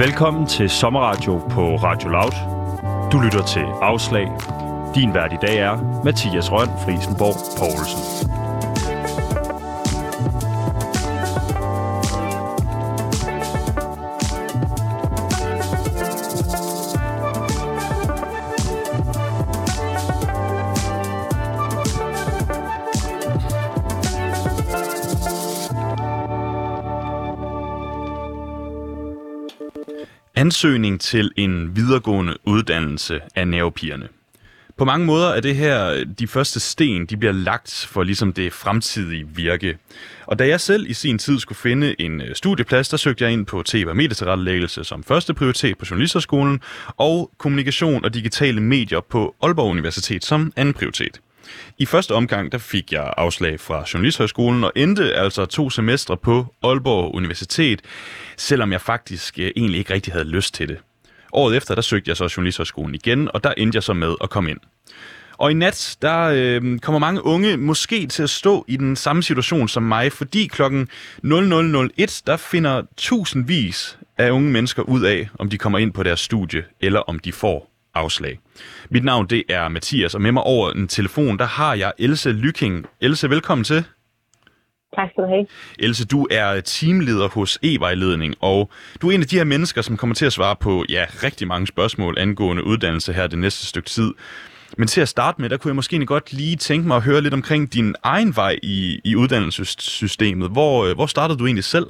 [0.00, 2.32] Velkommen til Sommerradio på Radio Loud.
[3.12, 4.28] Du lytter til Afslag.
[4.94, 8.19] Din vært i dag er Mathias Røn Frisenborg Poulsen.
[30.50, 34.08] Ansøgning til en videregående uddannelse af nervepigerne.
[34.76, 38.52] På mange måder er det her de første sten, de bliver lagt for ligesom det
[38.52, 39.78] fremtidige virke.
[40.26, 43.32] Og da jeg selv i sin tid skulle finde en øh, studieplads, der søgte jeg
[43.32, 46.60] ind på TV- og medietilrettelæggelse som første prioritet på Journalisterskolen,
[46.96, 51.20] og kommunikation og digitale medier på Aalborg Universitet som anden prioritet.
[51.78, 56.54] I første omgang der fik jeg afslag fra Journalisthøjskolen og endte altså to semestre på
[56.62, 57.82] Aalborg Universitet,
[58.36, 60.78] selvom jeg faktisk eh, egentlig ikke rigtig havde lyst til det.
[61.32, 64.30] Året efter der søgte jeg så Journalisthøjskolen igen, og der endte jeg så med at
[64.30, 64.58] komme ind.
[65.40, 69.22] Og i nat, der øh, kommer mange unge måske til at stå i den samme
[69.22, 70.88] situation som mig, fordi klokken
[71.24, 76.20] 00.01, der finder tusindvis af unge mennesker ud af, om de kommer ind på deres
[76.20, 78.38] studie, eller om de får afslag.
[78.90, 82.32] Mit navn det er Mathias, og med mig over en telefon, der har jeg Else
[82.32, 82.86] Lyking.
[83.00, 83.84] Else, velkommen til.
[84.94, 85.46] Tak skal du have.
[85.78, 88.70] Else, du er teamleder hos E-vejledning, og
[89.02, 91.48] du er en af de her mennesker, som kommer til at svare på ja, rigtig
[91.48, 94.14] mange spørgsmål angående uddannelse her det næste stykke tid.
[94.78, 97.20] Men til at starte med, der kunne jeg måske godt lige tænke mig at høre
[97.20, 100.50] lidt omkring din egen vej i, i uddannelsessystemet.
[100.50, 101.86] Hvor, øh, hvor startede du egentlig selv?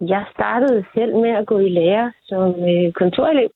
[0.00, 3.48] Jeg startede selv med at gå i lære som øh, kontorelev.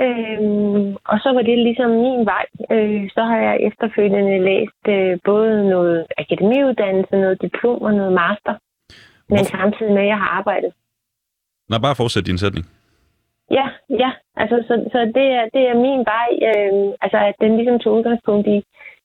[0.00, 2.46] Øhm, og så var det ligesom min vej.
[2.74, 8.54] Øh, så har jeg efterfølgende læst øh, både noget akademiuddannelse, noget diplom og noget master.
[9.28, 9.56] Men Hvorfor?
[9.56, 10.72] samtidig med, at jeg har arbejdet.
[11.70, 12.66] Nej, bare fortsæt din sætning.
[13.50, 13.66] Ja,
[14.02, 14.10] ja.
[14.36, 16.28] Altså, så, så det, er, det er min vej.
[16.50, 18.58] Øh, altså, at den ligesom tog udgangspunkt i,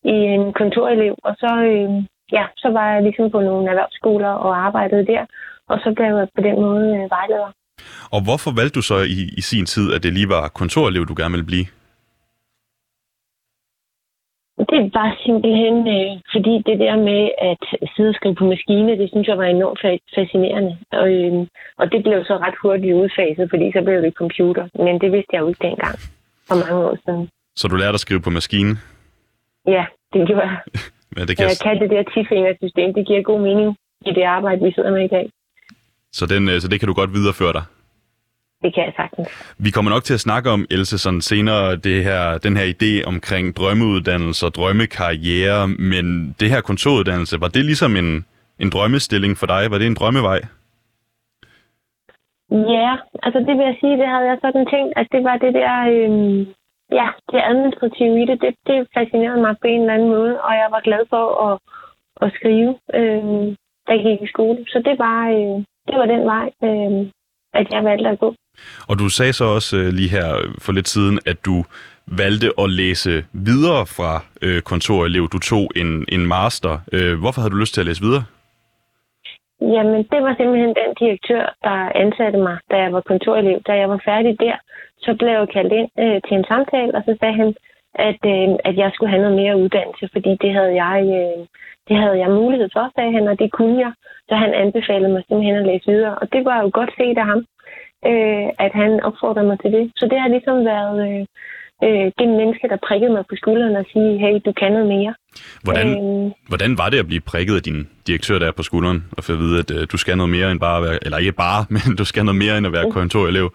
[0.04, 1.16] i en kontorelev.
[1.24, 1.90] Og så, øh,
[2.32, 5.26] ja, så var jeg ligesom på nogle erhvervsskoler og arbejdede der.
[5.68, 7.52] Og så blev jeg på den måde øh, vejleder.
[8.16, 11.16] Og hvorfor valgte du så i, i sin tid, at det lige var kontorelev, du
[11.18, 11.66] gerne ville blive?
[14.74, 17.22] Det var simpelthen, øh, fordi det der med
[17.52, 17.64] at
[17.96, 20.78] sidde og skrive på maskine, det synes jeg var enormt fa- fascinerende.
[20.92, 21.48] Og, øh,
[21.80, 24.64] og det blev så ret hurtigt udfaset, fordi så blev det computer.
[24.86, 25.96] Men det vidste jeg jo ikke dengang,
[26.48, 27.30] for mange år siden.
[27.56, 28.76] Så du lærte at skrive på maskinen?
[29.68, 30.58] Ja, det gjorde jeg.
[31.16, 33.70] Men det kan, jeg kan det der 10-fingersystem, det giver god mening
[34.10, 35.26] i det arbejde, vi sidder med i dag.
[36.12, 37.64] Så, den, øh, så det kan du godt videreføre dig?
[38.64, 39.56] Det kan jeg sagtens.
[39.66, 43.08] Vi kommer nok til at snakke om, Else, sådan senere det her, den her idé
[43.08, 48.26] omkring drømmeuddannelse og drømmekarriere, men det her kontoruddannelse, var det ligesom en,
[48.60, 49.72] en drømmestilling for dig?
[49.72, 50.40] Var det en drømmevej?
[52.52, 52.92] Ja,
[53.24, 55.76] altså det vil jeg sige, det havde jeg sådan tænkt, at det var det der,
[55.96, 56.40] øhm,
[57.00, 60.54] ja, det administrative i det, det, det fascinerede mig på en eller anden måde, og
[60.62, 61.56] jeg var glad for at,
[62.22, 63.46] at skrive, øhm,
[63.86, 64.60] da jeg gik i skole.
[64.68, 67.12] Så det var, øh, det var den vej, øh,
[67.54, 68.36] at jeg valgte at gå.
[68.90, 70.28] Og du sagde så også øh, lige her
[70.60, 71.64] for lidt siden, at du
[72.08, 74.12] valgte at læse videre fra
[74.42, 75.30] øh, kontorelev.
[75.30, 76.74] Du tog en, en master.
[76.94, 78.24] Øh, hvorfor havde du lyst til at læse videre?
[79.62, 83.58] Jamen, det var simpelthen den direktør, der ansatte mig, da jeg var kontorelev.
[83.68, 84.56] Da jeg var færdig der,
[85.06, 87.50] så blev jeg kaldt ind øh, til en samtale, og så sagde han,
[88.10, 91.40] at, øh, at jeg skulle have noget mere uddannelse, fordi det havde jeg, øh,
[91.92, 93.94] det havde jeg mulighed for, sagde han, og det kunne jeg.
[94.30, 97.28] Så han anbefalede mig simpelthen at læse videre, og det var jo godt set af
[97.32, 97.42] ham,
[98.10, 99.86] øh, at han opfordrede mig til det.
[100.00, 101.24] Så det har ligesom været øh,
[101.86, 105.14] øh, det menneske, der prikkede mig på skulderen og sige, hey, du kan noget mere.
[105.66, 109.24] Hvordan, Øh, hvordan var det at blive prikket af din direktør der på skulderen, og
[109.24, 111.40] få at vide, at øh, du skal noget mere end bare at være, eller ikke
[111.46, 113.48] bare, men du skal noget mere end at være kontorelev?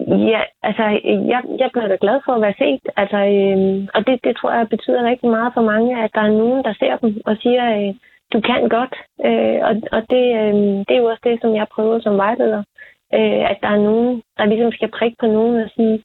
[0.00, 0.82] Ja, altså,
[1.32, 2.84] jeg, jeg bliver da glad for at være set.
[2.96, 6.38] Altså, øh, og det, det tror jeg betyder rigtig meget for mange, at der er
[6.42, 7.94] nogen, der ser dem og siger, øh,
[8.32, 8.94] du kan godt.
[9.28, 10.54] Øh, og og det, øh,
[10.86, 12.62] det er jo også det, som jeg prøver som vejleder.
[13.14, 16.02] Øh, at der er nogen, der ligesom skal prikke på nogen og sige,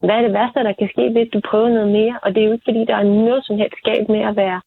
[0.00, 2.18] hvad er det værste, der kan ske, hvis du prøver noget mere?
[2.22, 4.60] Og det er jo ikke, fordi der er noget som helst galt med at være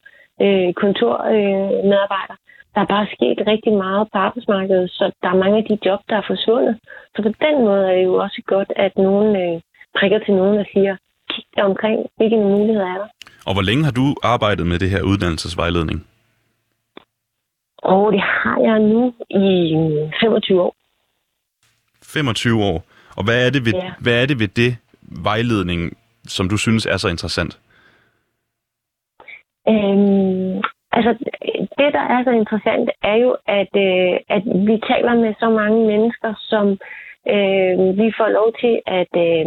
[0.43, 1.79] øh, kontormedarbejder.
[1.79, 2.35] Øh, medarbejder
[2.75, 5.99] der er bare sket rigtig meget på arbejdsmarkedet, så der er mange af de job,
[6.09, 6.79] der er forsvundet.
[7.15, 9.61] Så på den måde er det jo også godt, at nogen øh,
[9.99, 10.95] prikker til nogen og siger,
[11.29, 13.07] kig dig omkring, hvilke muligheder er der.
[13.47, 16.07] Og hvor længe har du arbejdet med det her uddannelsesvejledning?
[17.77, 20.75] Og det har jeg nu i øh, 25 år.
[22.03, 22.83] 25 år.
[23.17, 23.91] Og hvad er det ved, Ja.
[23.99, 24.77] hvad er det, ved det
[25.23, 25.97] vejledning,
[26.27, 27.59] som du synes er så interessant?
[29.69, 31.11] Øhm, Altså,
[31.77, 35.87] det, der er så interessant, er jo, at, øh, at vi taler med så mange
[35.87, 36.65] mennesker, som
[37.33, 39.45] øh, vi får lov til at, øh,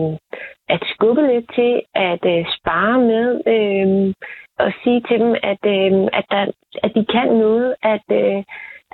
[0.68, 4.14] at skubbe lidt til, at øh, spare med, øh,
[4.58, 6.44] og sige til dem, at, øh, at, der,
[6.82, 7.74] at de kan noget.
[7.82, 8.42] At, øh,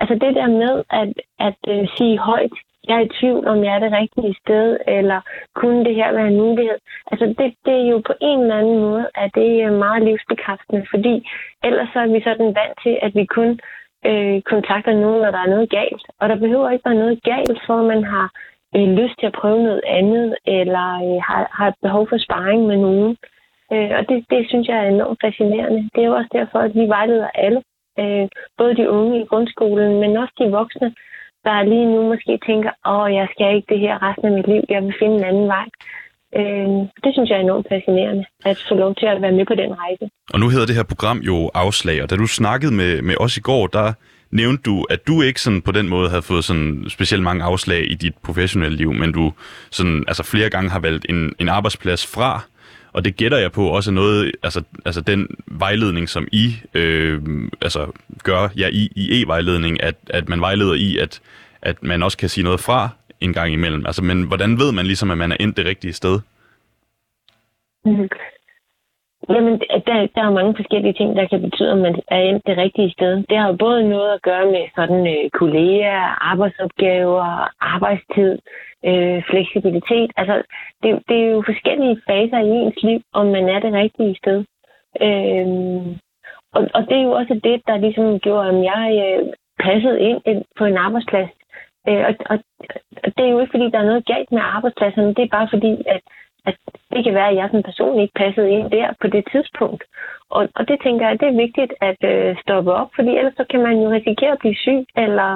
[0.00, 2.56] altså det der med at, at øh, sige højt,
[2.88, 5.20] jeg er i tvivl, om jeg er det rigtige sted, eller
[5.54, 6.78] kunne det her være en mulighed?
[7.10, 10.86] Altså det, det er jo på en eller anden måde, at det er meget livsbekræftende,
[10.90, 11.28] fordi
[11.64, 13.60] ellers så er vi sådan vant til, at vi kun
[14.08, 16.02] øh, kontakter nogen, når der er noget galt.
[16.20, 18.26] Og der behøver ikke være noget galt, for at man har
[18.76, 22.76] øh, lyst til at prøve noget andet, eller øh, har, har behov for sparring med
[22.76, 23.16] nogen.
[23.72, 25.82] Øh, og det, det synes jeg er enormt fascinerende.
[25.94, 27.62] Det er jo også derfor, at vi vejleder alle,
[28.00, 28.28] øh,
[28.58, 30.94] både de unge i grundskolen, men også de voksne,
[31.44, 34.62] der lige nu måske tænker, åh, jeg skal ikke det her resten af mit liv,
[34.68, 35.66] jeg vil finde en anden vej.
[36.38, 36.68] Øh,
[37.04, 39.72] det synes jeg er enormt fascinerende, at få lov til at være med på den
[39.82, 40.04] rejse.
[40.34, 43.36] Og nu hedder det her program jo Afslag, og da du snakkede med, med os
[43.36, 43.92] i går, der
[44.30, 47.90] nævnte du, at du ikke sådan på den måde havde fået sådan specielt mange afslag
[47.90, 49.32] i dit professionelle liv, men du
[49.70, 52.44] sådan, altså flere gange har valgt en, en arbejdsplads fra,
[52.92, 57.22] og det gætter jeg på også noget, altså, altså den vejledning, som I øh,
[57.62, 57.86] altså
[58.22, 61.20] gør, ja, i, i e-vejledning, at, at man vejleder i, at,
[61.62, 62.88] at man også kan sige noget fra
[63.20, 63.86] en gang imellem.
[63.86, 66.20] Altså, men hvordan ved man ligesom, at man er endt det rigtige sted?
[67.84, 68.08] Mm-hmm.
[69.34, 72.56] Jamen, der, der er mange forskellige ting, der kan betyde, at man er endt det
[72.56, 73.12] rigtige sted.
[73.28, 76.00] Det har jo både noget at gøre med sådan øh, kolleger,
[76.30, 77.26] arbejdsopgaver,
[77.74, 78.38] arbejdstid,
[78.88, 80.10] øh, fleksibilitet.
[80.16, 80.42] Altså,
[80.82, 84.38] det, det er jo forskellige faser i ens liv, om man er det rigtige sted.
[85.06, 85.46] Øh,
[86.56, 89.26] og, og det er jo også det, der ligesom gjorde, at jeg øh,
[89.66, 91.30] passede ind på en arbejdsplads.
[91.88, 92.38] Øh, og, og,
[93.04, 95.14] og det er jo ikke, fordi der er noget galt med arbejdspladserne.
[95.14, 96.00] Det er bare fordi, at
[96.48, 96.56] at
[96.94, 99.82] det kan være, at jeg som person ikke passede ind der på det tidspunkt.
[100.36, 103.44] Og, og det tænker jeg, det er vigtigt at øh, stoppe op, fordi ellers så
[103.50, 105.30] kan man jo risikere at blive syg, eller,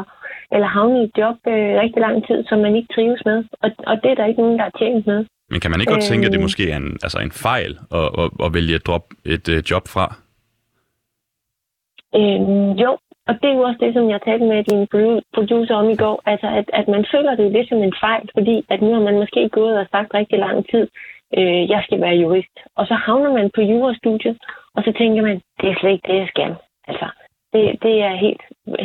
[0.54, 3.38] eller havne i et job øh, rigtig lang tid, som man ikke trives med.
[3.62, 5.20] Og, og det er der ikke nogen, der er tjent med.
[5.50, 6.48] Men kan man ikke godt øh, tænke, at det øhm.
[6.48, 9.84] måske er en, altså en fejl at, at, at vælge at droppe et uh, job
[9.94, 10.06] fra?
[12.18, 12.40] Øh,
[12.82, 12.90] jo,
[13.28, 14.86] og det er jo også det, som jeg talte med din
[15.34, 18.64] producer om i går, altså at, at man føler det lidt som en fejl, fordi
[18.68, 20.88] at nu har man måske gået og sagt rigtig lang tid,
[21.38, 22.56] øh, jeg skal være jurist.
[22.76, 24.38] Og så havner man på jurastudiet,
[24.74, 26.54] og så tænker man, det er slet ikke det, jeg skal.
[26.88, 27.06] Altså,
[27.52, 28.42] det, det er helt,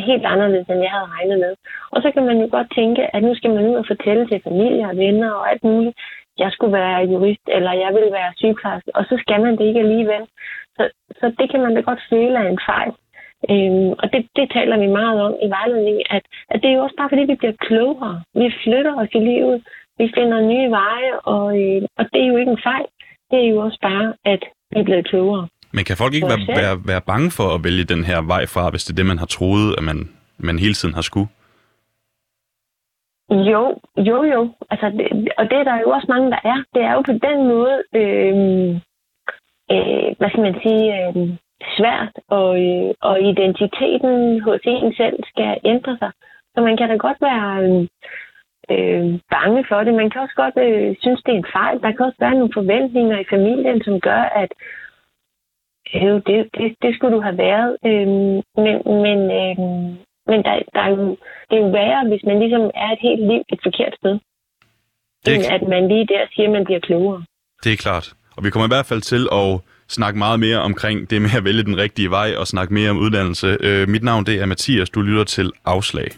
[0.08, 1.54] helt anderledes, end jeg havde regnet med.
[1.90, 4.40] Og så kan man jo godt tænke, at nu skal man ud og fortælle til
[4.48, 5.96] familie og venner og alt muligt,
[6.38, 9.80] jeg skulle være jurist, eller jeg vil være sygeplejerske, og så skal man det ikke
[9.80, 10.24] alligevel.
[10.76, 10.82] Så,
[11.20, 12.92] så det kan man da godt føle er en fejl.
[13.50, 16.82] Øhm, og det, det taler vi meget om i vejledningen, at, at det er jo
[16.82, 18.22] også bare fordi, vi bliver klogere.
[18.34, 19.56] Vi flytter os i livet.
[19.98, 22.86] Vi finder nye veje, og, øh, og det er jo ikke en fejl.
[23.30, 25.48] Det er jo også bare, at vi er blevet klogere.
[25.72, 28.70] Men kan folk ikke være, være, være bange for at vælge den her vej fra,
[28.70, 29.98] hvis det er det, man har troet, at man,
[30.38, 31.28] man hele tiden har skulle?
[33.30, 33.62] Jo,
[33.96, 34.40] jo, jo.
[34.70, 36.58] Altså, det, og det er der jo også mange, der er.
[36.74, 38.34] Det er jo på den måde, øh,
[39.72, 41.36] øh, hvad skal man sige, øh,
[41.78, 46.12] svært, og, øh, og identiteten hos en selv skal ændre sig.
[46.54, 47.48] Så man kan da godt være
[48.72, 49.94] øh, bange for det.
[49.94, 51.76] Man kan også godt øh, synes, det er en fejl.
[51.82, 54.50] Der kan også være nogle forventninger i familien, som gør, at
[55.94, 57.70] øh, det, det, det skulle du have været.
[57.90, 58.08] Øh,
[58.64, 58.74] men
[59.04, 59.56] men, øh,
[60.30, 61.16] men der, der er jo,
[61.48, 64.18] det er jo værre, hvis man ligesom er et helt liv et forkert sted.
[65.26, 65.54] Det er...
[65.54, 67.24] at man lige der siger, at man bliver klogere.
[67.64, 68.06] Det er klart.
[68.36, 71.44] Og vi kommer i hvert fald til at snakke meget mere omkring det med at
[71.44, 73.56] vælge den rigtige vej og snakke mere om uddannelse.
[73.60, 76.10] Øh, mit navn det er Mathias, du lytter til Afslag.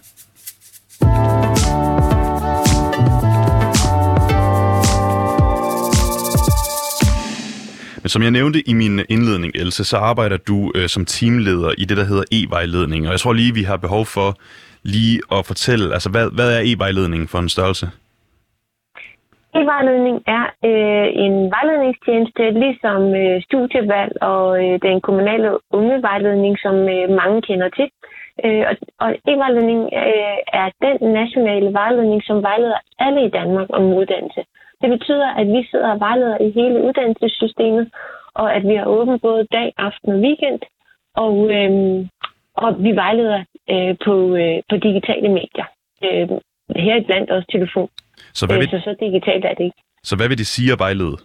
[8.03, 11.85] Men som jeg nævnte i min indledning, Else, så arbejder du øh, som teamleder i
[11.85, 13.07] det, der hedder e-vejledning.
[13.07, 14.39] Og jeg tror lige, vi har behov for
[14.83, 17.91] lige at fortælle, altså hvad, hvad er e-vejledningen for en størrelse?
[19.59, 27.11] E-vejledning er øh, en vejledningstjeneste, ligesom øh, studievalg og øh, den kommunale ungevejledning, som øh,
[27.21, 27.89] mange kender til.
[28.45, 33.93] Øh, og, og e-vejledning øh, er den nationale vejledning, som vejleder alle i Danmark om
[33.93, 34.43] uddannelse.
[34.81, 37.91] Det betyder, at vi sidder og vejleder i hele uddannelsessystemet,
[38.35, 40.61] og at vi har åbent både dag, aften og weekend,
[41.17, 42.07] og, øh,
[42.55, 45.67] og vi vejleder øh, på, øh, på digitale medier.
[46.05, 46.29] Øh,
[46.77, 47.89] her blandt også telefon.
[48.39, 48.69] Så, hvad vil...
[48.69, 49.81] så, så digitalt er det ikke.
[50.03, 51.17] Så hvad vil det sige at vejlede?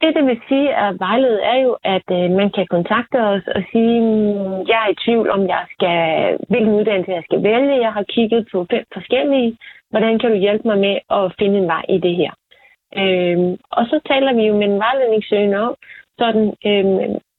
[0.00, 3.62] Det, det vil sige at vejlede, er jo, at øh, man kan kontakte os og
[3.72, 5.98] sige, mm, jeg er i tvivl om, jeg skal,
[6.48, 7.84] hvilken uddannelse jeg skal vælge.
[7.86, 9.56] Jeg har kigget på fem forskellige.
[9.90, 12.32] Hvordan kan du hjælpe mig med at finde en vej i det her?
[13.02, 15.74] Øhm, og så taler vi jo med en vejledningssøgende om,
[16.18, 16.84] sådan, øh,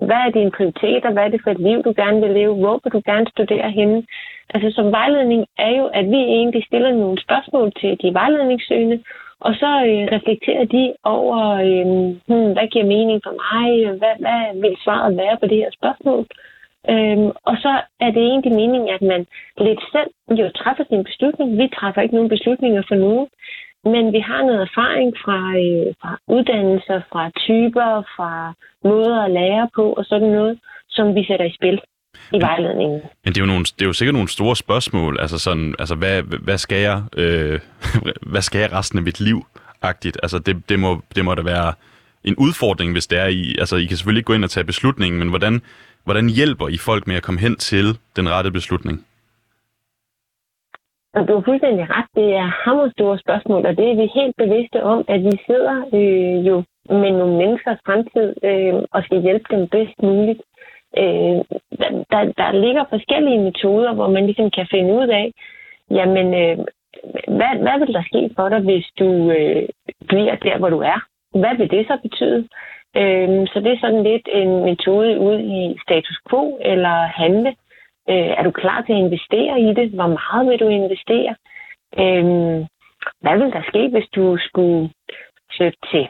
[0.07, 2.79] hvad er dine prioriteter, hvad er det for et liv, du gerne vil leve, hvor
[2.83, 4.03] vil du gerne studere henne.
[4.53, 8.99] Altså som vejledning er jo, at vi egentlig stiller nogle spørgsmål til de vejledningssøgende,
[9.39, 11.85] og så øh, reflekterer de over, øh,
[12.27, 16.25] hmm, hvad giver mening for mig, hvad, hvad vil svaret være på det her spørgsmål.
[16.89, 19.21] Øhm, og så er det egentlig meningen, at man
[19.57, 21.57] lidt selv jo træffer sin beslutning.
[21.57, 23.27] Vi træffer ikke nogen beslutninger for nogen,
[23.93, 29.69] men vi har noget erfaring fra, øh, fra uddannelser, fra typer, fra måder at lære
[29.75, 30.59] på og sådan noget,
[30.89, 31.81] som vi sætter i spil
[32.33, 33.01] i vejledningen.
[33.23, 35.19] Men det er jo, nogle, det er jo sikkert nogle store spørgsmål.
[35.19, 37.59] Altså, sådan, altså hvad, hvad, skal jeg, øh,
[38.31, 39.45] hvad skal jeg resten af mit liv?
[39.85, 40.17] -agtigt?
[40.23, 41.73] Altså, det, det, må, det må da være
[42.23, 43.55] en udfordring, hvis det er i...
[43.59, 45.61] Altså, I kan selvfølgelig ikke gå ind og tage beslutningen, men hvordan,
[46.03, 49.05] hvordan hjælper I folk med at komme hen til den rette beslutning?
[51.15, 52.09] Og du har fuldstændig ret.
[52.19, 55.75] Det er hammer store spørgsmål, og det er vi helt bevidste om, at vi sidder
[55.97, 56.55] øh, jo
[57.01, 60.41] med nogle menneskers fremtid øh, og skal hjælpe dem bedst muligt.
[60.97, 61.39] Øh,
[62.11, 65.31] der, der ligger forskellige metoder, hvor man ligesom kan finde ud af,
[65.91, 66.57] jamen, øh,
[67.37, 69.69] hvad, hvad vil der ske for dig, hvis du øh,
[70.07, 70.99] bliver der, hvor du er?
[71.39, 72.47] Hvad vil det så betyde?
[72.97, 77.55] Øh, så det er sådan lidt en metode ud i status quo eller handle.
[78.09, 79.89] Øh, er du klar til at investere i det?
[79.89, 81.35] Hvor meget vil du investere?
[81.99, 82.25] Øh,
[83.21, 84.89] hvad vil der ske, hvis du skulle
[85.57, 86.07] flytte til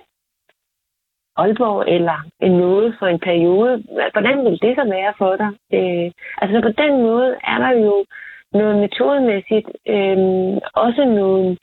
[1.37, 3.83] Aalborg eller noget for en periode?
[4.13, 5.51] Hvordan vil det så være for dig?
[5.77, 6.11] Øh,
[6.41, 8.05] altså på den måde er der jo
[8.53, 10.17] noget metodemæssigt, øh,
[10.73, 11.57] også nogle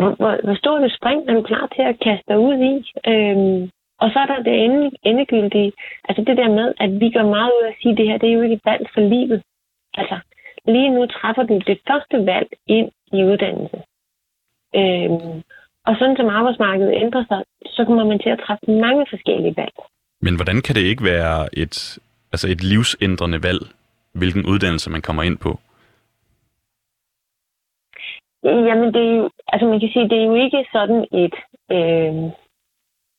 [0.00, 2.74] hvor, hvor stort et spring er du klar til at kaste dig ud i?
[3.10, 3.68] Øh,
[4.02, 5.72] og så er der det ende, endegyldige,
[6.08, 8.18] altså det der med, at vi gør meget ud af at sige, at det her
[8.18, 9.42] det er jo ikke et valg for livet.
[9.94, 10.18] Altså,
[10.66, 13.78] lige nu træffer du det første valg ind i uddannelse.
[14.74, 15.42] Øhm,
[15.86, 19.76] og sådan som arbejdsmarkedet ændrer sig, så kommer man til at træffe mange forskellige valg.
[20.22, 21.98] Men hvordan kan det ikke være et,
[22.32, 23.62] altså et livsændrende valg,
[24.12, 25.58] hvilken uddannelse man kommer ind på?
[28.44, 31.34] Jamen, det er jo, altså man kan sige, det er jo ikke sådan et,
[31.76, 32.32] øh,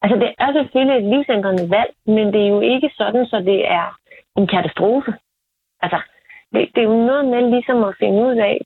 [0.03, 3.59] Altså, det er selvfølgelig et livsændrende valg, men det er jo ikke sådan, så det
[3.79, 3.97] er
[4.37, 5.11] en katastrofe.
[5.81, 5.99] Altså,
[6.53, 8.57] det, det er jo noget med ligesom at finde ud af,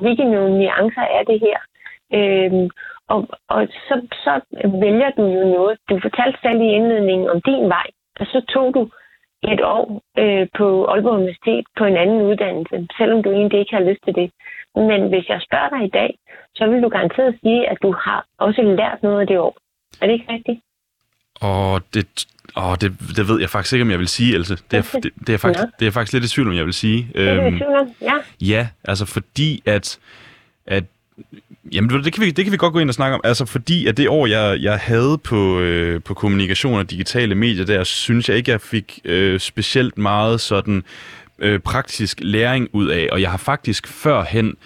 [0.00, 1.58] hvilke nuancer er det her.
[2.18, 2.70] Øhm,
[3.08, 4.32] og og så, så
[4.84, 5.78] vælger du jo noget.
[5.90, 7.86] Du fortalte selv i indledningen om din vej,
[8.20, 8.82] og så tog du
[9.52, 13.88] et år øh, på Aalborg Universitet på en anden uddannelse, selvom du egentlig ikke har
[13.90, 14.30] lyst til det.
[14.76, 16.10] Men hvis jeg spørger dig i dag,
[16.54, 19.56] så vil du garanteret sige, at du har også lært noget af det år.
[20.00, 20.60] Er det ikke rigtigt?
[21.40, 22.26] Og det,
[22.56, 24.56] åh, det, det ved jeg faktisk ikke, om jeg vil sige, Else.
[24.70, 26.74] Det er, det, det er, faktisk, det er faktisk lidt i tvivl, om jeg vil
[26.74, 27.08] sige.
[27.14, 27.60] Det er øhm,
[28.00, 28.16] ja.
[28.40, 29.98] Ja, altså fordi at,
[30.66, 30.84] at
[31.72, 33.20] Jamen, det kan, vi, det kan vi godt gå ind og snakke om.
[33.24, 37.64] Altså, fordi at det år, jeg, jeg havde på, øh, på kommunikation og digitale medier,
[37.64, 40.84] der synes jeg ikke, jeg fik øh, specielt meget sådan
[41.38, 43.08] øh, praktisk læring ud af.
[43.12, 44.56] Og jeg har faktisk førhen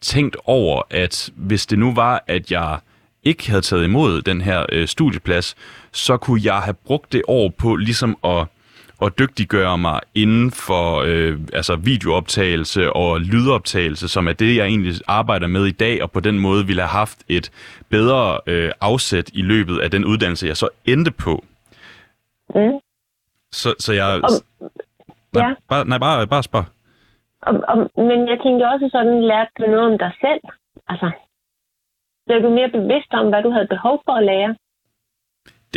[0.00, 2.78] tænkt over, at hvis det nu var, at jeg
[3.22, 5.56] ikke havde taget imod den her øh, studieplads,
[5.92, 8.46] så kunne jeg have brugt det år på ligesom at,
[9.02, 14.94] at dygtiggøre mig inden for øh, altså videooptagelse og lydoptagelse, som er det, jeg egentlig
[15.06, 17.50] arbejder med i dag, og på den måde ville have haft et
[17.88, 21.44] bedre øh, afsæt i løbet af den uddannelse, jeg så endte på.
[22.54, 22.78] Mm.
[23.52, 24.20] Så, så jeg...
[24.22, 24.30] Om,
[25.32, 25.54] nej, ja.
[25.68, 26.64] bare, nej, bare, bare spørg.
[27.42, 30.40] Om, om, men jeg tænkte også sådan, lærte du noget om dig selv?
[30.88, 31.10] Altså,
[32.26, 34.56] blev du mere bevidst om, hvad du havde behov for at lære?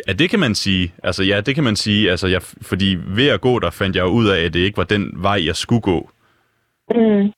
[0.07, 0.93] Ja, det kan man sige.
[1.03, 2.11] Altså, ja, det kan man sige.
[2.11, 4.89] Altså, jeg, fordi ved at gå der, fandt jeg ud af, at det ikke var
[4.95, 6.09] den vej, jeg skulle gå.
[6.95, 7.31] Mm.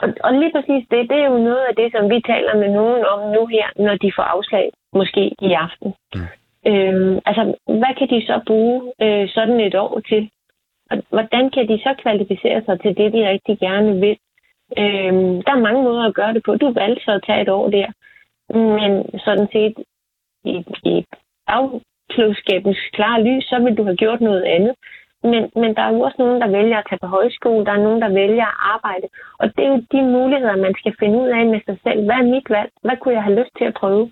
[0.00, 2.70] Og, og lige præcis det, det er jo noget af det, som vi taler med
[2.78, 5.94] nogen om nu her, når de får afslag, måske i aften.
[6.14, 6.20] Mm.
[6.70, 7.42] Øhm, altså,
[7.80, 10.30] hvad kan de så bruge øh, sådan et år til?
[10.90, 14.16] Og hvordan kan de så kvalificere sig til det, de rigtig gerne vil?
[14.78, 16.56] Øhm, der er mange måder at gøre det på.
[16.56, 17.88] Du valgte så at tage et år der.
[18.54, 19.74] Men sådan set,
[20.44, 20.54] i,
[20.84, 21.06] i
[21.46, 24.74] bagklogskabens klare lys, så vil du have gjort noget andet.
[25.22, 27.66] Men, men der er jo også nogen, der vælger at tage på højskole.
[27.66, 29.06] Der er nogen, der vælger at arbejde.
[29.38, 32.04] Og det er jo de muligheder, man skal finde ud af med sig selv.
[32.04, 32.70] Hvad er mit valg?
[32.82, 34.04] Hvad kunne jeg have lyst til at prøve?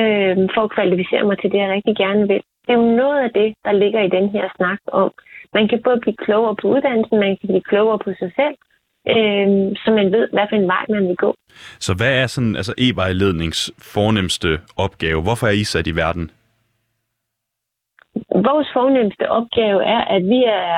[0.00, 2.42] Øh, for at kvalificere mig til det, jeg rigtig gerne vil.
[2.64, 5.10] Det er jo noget af det, der ligger i den her snak om.
[5.54, 8.56] Man kan både blive klogere på uddannelsen, man kan blive klogere på sig selv,
[9.08, 9.46] øh,
[9.82, 11.34] så man ved, hvad for en vej man vil gå.
[11.78, 13.60] Så hvad er sådan altså e-vejlednings
[13.94, 15.22] fornemmeste opgave?
[15.22, 16.30] Hvorfor er I sat i verden?
[18.48, 20.72] Vores fornemmeste opgave er, at vi, er,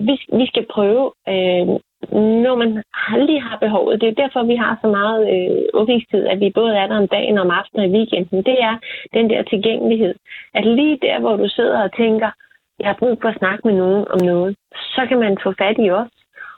[0.00, 1.66] vi, vi skal prøve øh,
[2.44, 2.82] når man
[3.26, 6.76] lige har behovet, det er derfor, vi har så meget øh, åbningstid, at vi både
[6.76, 8.74] er der om dagen og om aftenen og i weekenden, det er
[9.14, 10.14] den der tilgængelighed.
[10.54, 12.30] At lige der, hvor du sidder og tænker,
[12.80, 14.56] jeg har brug for at snakke med nogen om noget,
[14.94, 16.10] så kan man få fat i os,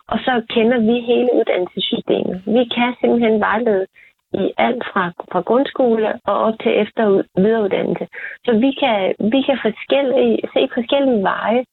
[0.08, 2.42] og så kender vi hele uddannelsessystemet.
[2.46, 3.86] Vi kan simpelthen vejlede
[4.42, 8.06] i alt fra, fra grundskole og op til efter videreuddannelse.
[8.44, 11.64] Så vi kan, vi kan forskellige, se forskellige veje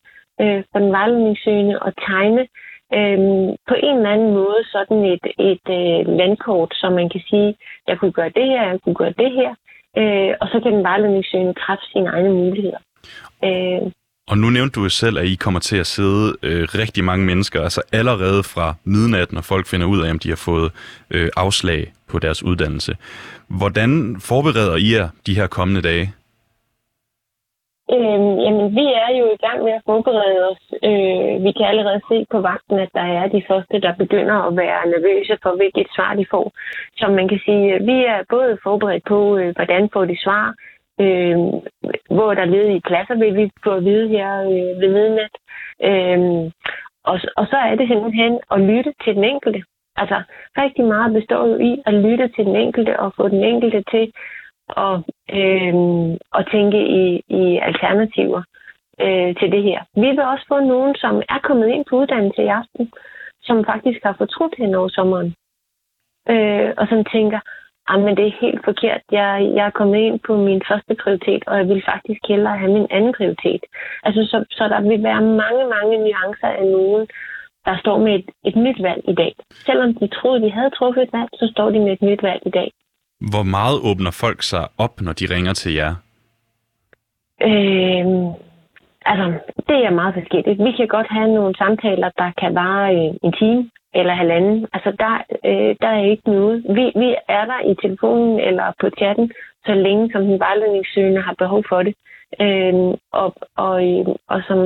[0.41, 2.43] øh, for den vejledningssøgende og tegne
[2.97, 3.19] øh,
[3.69, 7.55] på en eller anden måde sådan et, et øh, landkort, så man kan sige,
[7.87, 9.51] jeg kunne gøre det her, jeg kunne gøre det her,
[9.97, 12.81] øh, og så kan den vejledningssøgende træffe sine egne muligheder.
[13.47, 13.81] Øh,
[14.31, 17.25] og nu nævnte du jo selv, at I kommer til at sidde øh, rigtig mange
[17.25, 20.69] mennesker, altså allerede fra midnat, når folk finder ud af, om de har fået
[21.15, 22.93] øh, afslag på deres uddannelse.
[23.59, 23.91] Hvordan
[24.29, 26.05] forbereder I jer de her kommende dage?
[27.95, 30.63] Øhm, jamen, vi er jo i gang med at forberede os.
[30.89, 34.55] Øh, vi kan allerede se på vagten, at der er de første, der begynder at
[34.63, 36.45] være nervøse for, hvilket svar de får.
[36.99, 40.45] Så man kan sige, at vi er både forberedt på, øh, hvordan får de svar,
[41.01, 41.37] øh,
[42.15, 45.33] hvor der ledige i vil vi få at vide her øh, ved midnat.
[45.89, 46.51] Øh,
[47.03, 49.63] og, og så er det simpelthen at lytte til den enkelte.
[49.95, 50.21] Altså,
[50.57, 54.13] rigtig meget består jo i at lytte til den enkelte og få den enkelte til
[54.77, 54.95] at,
[55.39, 55.73] øh,
[56.37, 58.41] at tænke i, i alternativer
[59.01, 59.79] øh, til det her.
[59.95, 62.91] Vi vil også få nogen, som er kommet ind på uddannelse i aften,
[63.41, 65.35] som faktisk har fortrudt hen over sommeren,
[66.29, 67.39] øh, og som tænker,
[67.89, 69.01] men det er helt forkert.
[69.11, 72.73] Jeg, jeg er kommet ind på min første prioritet, og jeg vil faktisk hellere have
[72.73, 73.63] min anden prioritet.
[74.03, 77.07] Altså, så, så der vil være mange, mange nuancer af nogen,
[77.65, 79.33] der står med et, et nyt valg i dag.
[79.51, 82.41] Selvom de troede, de havde truffet et valg, så står de med et nyt valg
[82.45, 82.71] i dag.
[83.31, 85.93] Hvor meget åbner folk sig op, når de ringer til jer?
[87.49, 88.05] Øh,
[89.11, 89.25] altså,
[89.67, 90.63] det er meget forskelligt.
[90.67, 94.67] Vi kan godt have nogle samtaler, der kan vare øh, en time eller halvanden.
[94.73, 95.13] Altså, der,
[95.45, 96.65] øh, der er ikke noget.
[96.69, 99.31] Vi, vi er der i telefonen eller på chatten,
[99.65, 101.95] så længe som den vejledningssøgende har behov for det.
[102.41, 102.73] Øh,
[103.11, 103.75] og, og,
[104.27, 104.59] og som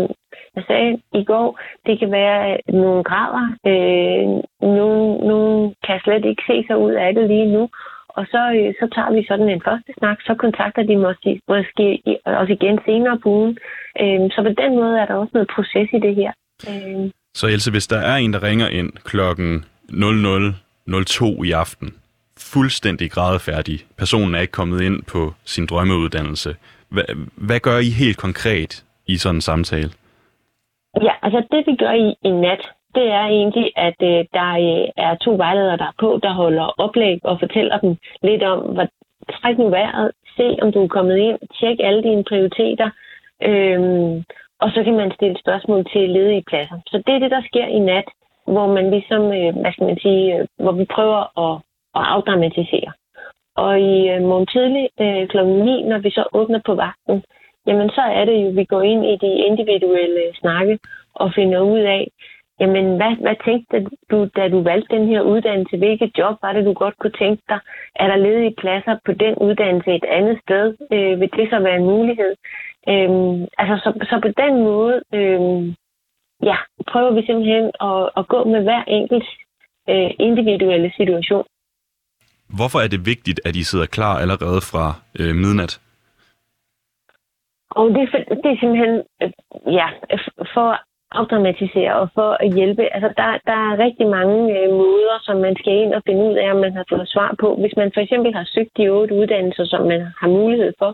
[0.55, 3.46] jeg sagde i går, det kan være nogle grader.
[3.72, 4.27] Øh,
[4.70, 7.70] nogle, nogle kan slet ikke se sig ud af det lige nu.
[8.09, 12.01] Og så, øh, så tager vi sådan en første snak, så kontakter de måske, måske
[12.25, 13.57] også igen senere på ugen.
[14.01, 16.31] Øh, så på den måde er der også noget proces i det her.
[16.70, 17.11] Øh.
[17.39, 21.89] Så Else, hvis der er en, der ringer ind klokken 00.02 i aften,
[22.53, 26.55] fuldstændig gradfærdig, personen er ikke kommet ind på sin drømmeuddannelse,
[26.89, 27.03] hvad,
[27.48, 29.89] hvad gør I helt konkret i sådan en samtale?
[31.01, 32.63] Ja, altså det vi gør i, i nat,
[32.95, 36.67] det er egentlig, at øh, der øh, er to vejledere, der er på, der holder
[36.85, 38.87] oplæg og fortæller dem lidt om, hvad,
[39.33, 42.89] træk nu vejret, se om du er kommet ind, tjek alle dine prioriteter,
[43.43, 44.24] øhm,
[44.59, 46.79] og så kan man stille spørgsmål til ledige pladser.
[46.87, 48.07] Så det er det, der sker i nat,
[48.48, 51.55] hvor man ligesom, øh, hvad skal man sige, øh, hvor vi prøver at,
[52.00, 52.91] at afdramatisere.
[53.55, 54.85] Og i øh, morgen tidlig
[55.29, 55.37] kl.
[55.46, 57.24] 9, når vi så åbner på vagten,
[57.68, 60.79] jamen så er det jo, at vi går ind i de individuelle snakke
[61.13, 62.07] og finder ud af,
[62.59, 65.77] jamen hvad, hvad tænkte du, da du valgte den her uddannelse?
[65.77, 67.59] Hvilket job var det, du godt kunne tænke dig?
[67.96, 70.65] Er der ledige pladser på den uddannelse et andet sted?
[70.91, 72.35] Øh, vil det så være en mulighed?
[72.91, 75.75] Øh, altså, så, så på den måde øh,
[76.50, 76.57] ja,
[76.91, 79.27] prøver vi simpelthen at, at gå med hver enkelt
[79.89, 81.45] øh, individuelle situation.
[82.57, 84.85] Hvorfor er det vigtigt, at I sidder klar allerede fra
[85.19, 85.81] øh, midnat?
[87.69, 89.31] Og det, er, det er simpelthen øh,
[89.79, 89.87] ja,
[90.53, 90.79] for at
[91.11, 92.83] automatisere og for at hjælpe.
[92.95, 96.35] Altså, der, der er rigtig mange øh, måder, som man skal ind og finde ud
[96.43, 97.48] af, om man har fået svar på.
[97.61, 100.91] Hvis man for eksempel har søgt de otte uddannelser, som man har mulighed for,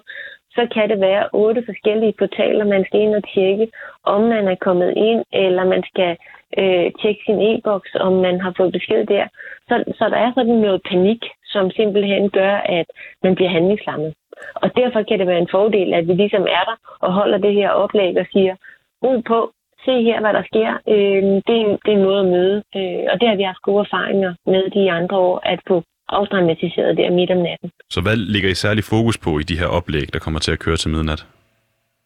[0.56, 3.68] så kan det være otte forskellige portaler, man skal ind og tjekke,
[4.04, 6.18] om man er kommet ind, eller man skal
[6.58, 9.26] øh, tjekke sin e-boks, om man har fået besked der.
[9.68, 12.86] Så, så der er sådan noget panik, som simpelthen gør, at
[13.24, 14.14] man bliver handlingslammet.
[14.56, 17.54] Og derfor kan det være en fordel, at vi ligesom er der og holder det
[17.54, 18.56] her oplæg og siger,
[19.04, 19.52] ro på,
[19.86, 20.72] se her, hvad der sker.
[20.94, 23.62] Øh, det, er, det er en måde at møde, øh, og det har vi haft
[23.62, 27.70] gode erfaringer med de andre år, at få afdramatiseret der midt om natten.
[27.90, 30.60] Så hvad ligger I særlig fokus på i de her oplæg, der kommer til at
[30.60, 31.22] køre til midnat?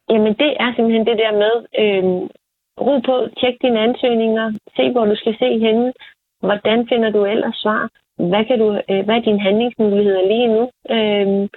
[0.09, 2.03] Jamen det er simpelthen det der med, øh,
[2.85, 5.93] ro på, tjek dine ansøgninger, se hvor du skal se henne,
[6.47, 7.89] hvordan finder du ellers svar,
[8.31, 10.63] hvad, kan du, øh, hvad er dine handlingsmuligheder lige nu,
[10.95, 11.49] øh,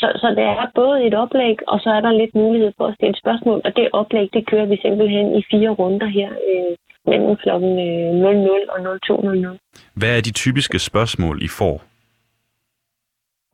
[0.00, 2.94] så, så det er både et oplæg, og så er der lidt mulighed for at
[2.94, 6.72] stille spørgsmål, og det oplæg, det kører vi simpelthen i fire runder her øh,
[7.10, 7.48] mellem kl.
[7.48, 9.58] 00 og 02.00.
[9.94, 11.82] Hvad er de typiske spørgsmål, I får?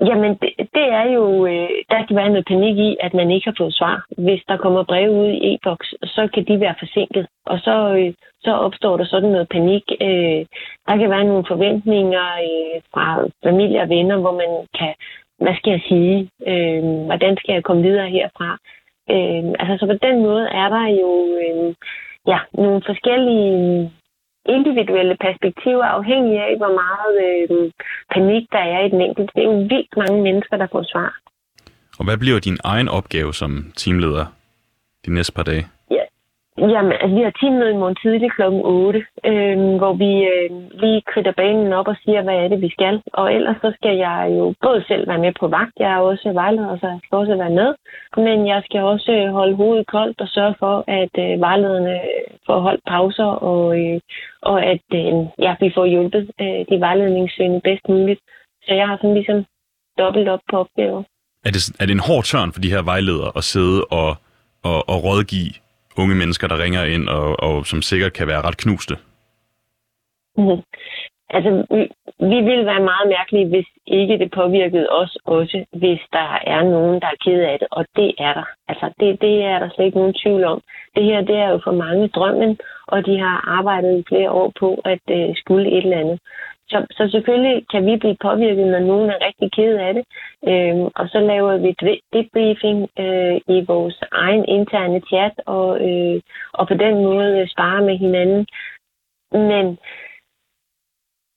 [0.01, 3.47] Jamen, det, det er jo, øh, der kan være noget panik i, at man ikke
[3.51, 4.05] har fået svar.
[4.19, 8.15] Hvis der kommer breve ud i e-boks, så kan de være forsinket, og så, øh,
[8.41, 9.83] så opstår der sådan noget panik.
[10.01, 10.43] Øh,
[10.89, 14.95] der kan være nogle forventninger øh, fra familie og venner, hvor man kan,
[15.39, 18.51] hvad skal jeg sige, øh, hvordan skal jeg komme videre herfra?
[19.15, 21.11] Øh, altså, så på den måde er der jo
[21.45, 21.75] øh,
[22.27, 23.91] ja, nogle forskellige
[24.57, 27.73] individuelle perspektiver, afhængig af, hvor meget øh,
[28.15, 29.33] panik der er i den enkelte.
[29.35, 31.11] Det er jo vildt mange mennesker, der får svar.
[31.99, 34.27] Og hvad bliver din egen opgave som teamleder
[35.07, 35.67] de næste par dage?
[36.59, 38.43] Jamen, altså, vi har teammøde i morgen tidlig kl.
[38.43, 40.49] 8, øh, hvor vi øh,
[40.83, 42.95] lige kridter banen op og siger, hvad er det, vi skal.
[43.13, 46.33] Og ellers så skal jeg jo både selv være med på vagt, jeg er også
[46.33, 47.71] vejleder, så jeg skal også være med.
[48.27, 51.95] Men jeg skal også holde hovedet koldt og sørge for, at øh, vejlederne
[52.47, 54.01] får holdt pauser, og, øh,
[54.43, 55.15] og at øh,
[55.47, 58.21] ja, vi får hjulpet øh, de vejledningssøgende bedst muligt.
[58.67, 59.45] Så jeg har sådan ligesom
[59.99, 61.03] dobbelt op på opgaver.
[61.47, 64.11] Er det, er det en hård tørn for de her vejledere at sidde og,
[64.63, 65.55] og, og rådgive
[65.99, 68.97] unge mennesker, der ringer ind, og, og som sikkert kan være ret knuste?
[70.37, 70.63] Mm.
[71.31, 71.83] Altså, vi,
[72.33, 77.01] vi ville være meget mærkelige, hvis ikke det påvirkede os også, hvis der er nogen,
[77.01, 78.47] der er ked af det, og det er der.
[78.69, 80.61] Altså, det, det er der slet ikke nogen tvivl om.
[80.97, 84.53] Det her, det er jo for mange drømmen, og de har arbejdet i flere år
[84.61, 86.19] på at øh, skulle et eller andet.
[86.71, 90.05] Så, så selvfølgelig kan vi blive påvirket, når nogen er rigtig ked af det.
[90.49, 91.71] Øhm, og så laver vi
[92.13, 96.21] debriefing øh, i vores egen interne chat, og, øh,
[96.53, 98.47] og på den måde øh, spare med hinanden.
[99.33, 99.79] Men,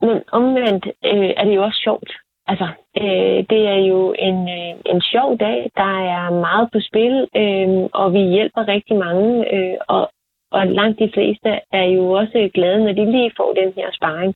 [0.02, 2.12] men omvendt øh, er det jo også sjovt.
[2.48, 2.68] Altså,
[2.98, 5.72] øh, det er jo en, øh, en sjov dag.
[5.76, 9.56] Der er meget på spil, øh, og vi hjælper rigtig mange.
[9.56, 10.12] Øh, og,
[10.52, 14.36] og langt de fleste er jo også glade, når de lige får den her sparring.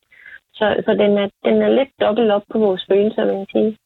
[0.58, 3.78] Så, så den, er, den er lidt dobbelt op på vores følelser, vil jeg sige.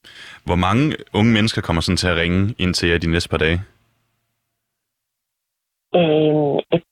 [0.45, 3.37] Hvor mange unge mennesker kommer sådan til at ringe ind til jer de næste par
[3.45, 3.59] dage?
[5.99, 6.83] Øh, et,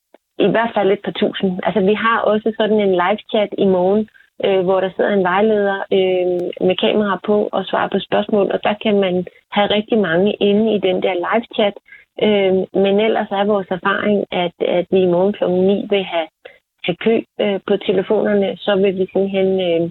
[0.47, 1.51] I hvert fald et par tusind.
[1.63, 4.09] Altså, vi har også sådan en live-chat i morgen,
[4.45, 8.59] øh, hvor der sidder en vejleder øh, med kamera på og svarer på spørgsmål, og
[8.63, 11.75] der kan man have rigtig mange inde i den der live-chat.
[12.25, 15.43] Øh, men ellers er vores erfaring, at, at vi i morgen kl.
[15.45, 16.27] 9 vil have
[16.87, 19.81] tage kø øh, på telefonerne, så vil vi simpelthen øh,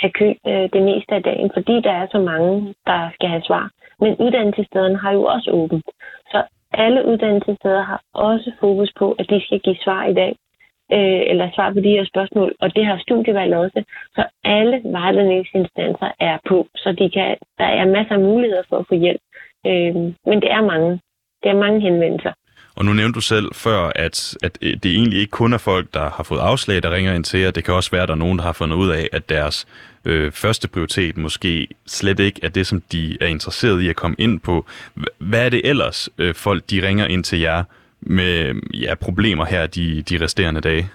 [0.00, 3.42] tage kø øh, det meste af dagen, fordi der er så mange, der skal have
[3.48, 3.70] svar.
[4.00, 5.84] Men uddannelsesstederne har jo også åbent.
[6.32, 10.32] Så alle uddannelsessteder har også fokus på, at de skal give svar i dag,
[10.92, 13.82] øh, eller svar på de her spørgsmål, og det har studievalg også.
[14.16, 18.86] Så alle vejledningsinstanser er på, så de kan, der er masser af muligheder for at
[18.88, 19.20] få hjælp.
[19.66, 19.94] Øh,
[20.28, 21.00] men det er mange.
[21.42, 22.32] Det er mange henvendelser.
[22.74, 26.10] Og nu nævnte du selv før, at, at det egentlig ikke kun er folk, der
[26.10, 27.50] har fået afslag, der ringer ind til jer.
[27.50, 29.66] Det kan også være, at der er nogen, der har fundet ud af, at deres
[30.04, 34.16] øh, første prioritet måske slet ikke er det, som de er interesseret i at komme
[34.18, 34.66] ind på.
[35.18, 37.64] Hvad er det ellers, øh, folk de ringer ind til jer
[38.00, 40.90] med ja, problemer her de, de resterende dage?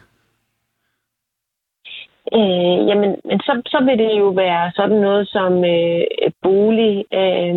[2.33, 7.55] Øh, jamen, men så, så vil det jo være sådan noget som øh, bolig, øh,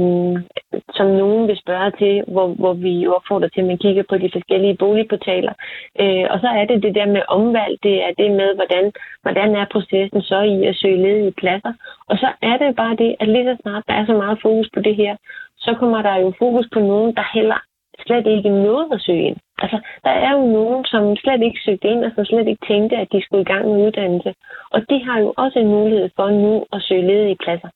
[0.95, 4.19] som nogen vil spørge til, hvor, hvor vi jo opfordrer til, at man kigger på
[4.19, 5.55] de forskellige boligportaler.
[6.01, 9.57] Øh, og så er det det der med omvalg, det er det med, hvordan, hvordan
[9.57, 11.73] er processen så i at søge ledige pladser.
[12.09, 14.69] Og så er det bare det, at lige så snart der er så meget fokus
[14.75, 15.17] på det her,
[15.59, 17.61] så kommer der jo fokus på nogen, der heller
[18.07, 19.37] slet ikke nåede at søge ind.
[19.63, 22.97] Altså, der er jo nogen, som slet ikke søgte ind, og som slet ikke tænkte,
[22.97, 24.35] at de skulle i gang med uddannelse.
[24.71, 27.69] Og de har jo også en mulighed for nu at søge ledige pladser.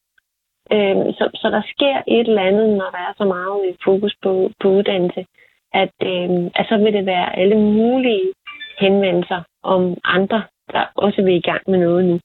[0.73, 4.15] Øhm, så, så der sker et eller andet, når der er så meget øh, fokus
[4.23, 5.27] på, på uddannelse,
[5.73, 8.33] at, øhm, at så vil det være alle mulige
[8.79, 12.21] henvendelser om andre, der også vil i gang med noget nu.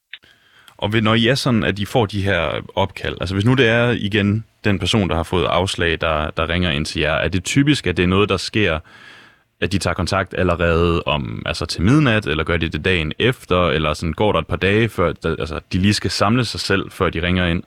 [0.82, 3.68] Og når I er sådan, at I får de her opkald, altså hvis nu det
[3.70, 7.28] er igen den person, der har fået afslag, der, der ringer ind til jer, er
[7.28, 8.80] det typisk, at det er noget, der sker,
[9.62, 13.68] at de tager kontakt allerede om, altså til midnat, eller gør de det dagen efter,
[13.68, 16.60] eller sådan går der et par dage, før der, altså, de lige skal samle sig
[16.60, 17.64] selv, før de ringer ind?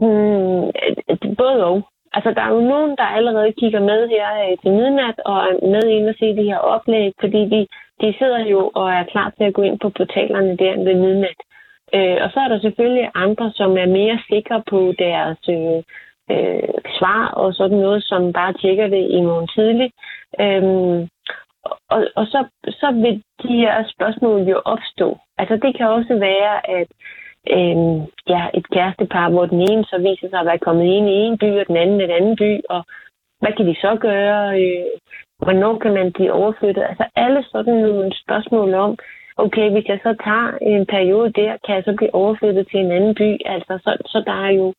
[0.00, 1.88] Mm, både og.
[2.12, 5.54] Altså, der er jo nogen, der allerede kigger med her øh, til midnat og er
[5.74, 7.66] med ind og se de her oplæg, fordi de,
[8.00, 11.40] de sidder jo og er klar til at gå ind på portalerne der ved midnat.
[11.94, 15.82] Øh, og så er der selvfølgelig andre, som er mere sikre på deres øh,
[16.32, 19.90] øh, svar og sådan noget, som bare tjekker det i morgen tidlig.
[20.40, 21.08] Øhm,
[21.94, 25.18] og, og så, så vil de her spørgsmål jo opstå.
[25.38, 26.88] Altså det kan også være, at
[27.56, 27.76] øh,
[28.32, 31.38] ja, et kærestepar, hvor den ene så viser sig at være kommet ind i en
[31.38, 32.84] by, og den anden i en anden by, og
[33.40, 34.60] hvad kan de så gøre?
[34.60, 34.86] Øh,
[35.44, 36.82] hvornår kan man blive overflyttet?
[36.90, 38.98] Altså alle sådan nogle spørgsmål om,
[39.36, 42.92] okay, hvis jeg så tager en periode der, kan jeg så blive overflyttet til en
[42.92, 43.30] anden by?
[43.44, 44.74] Altså, så, så der er jo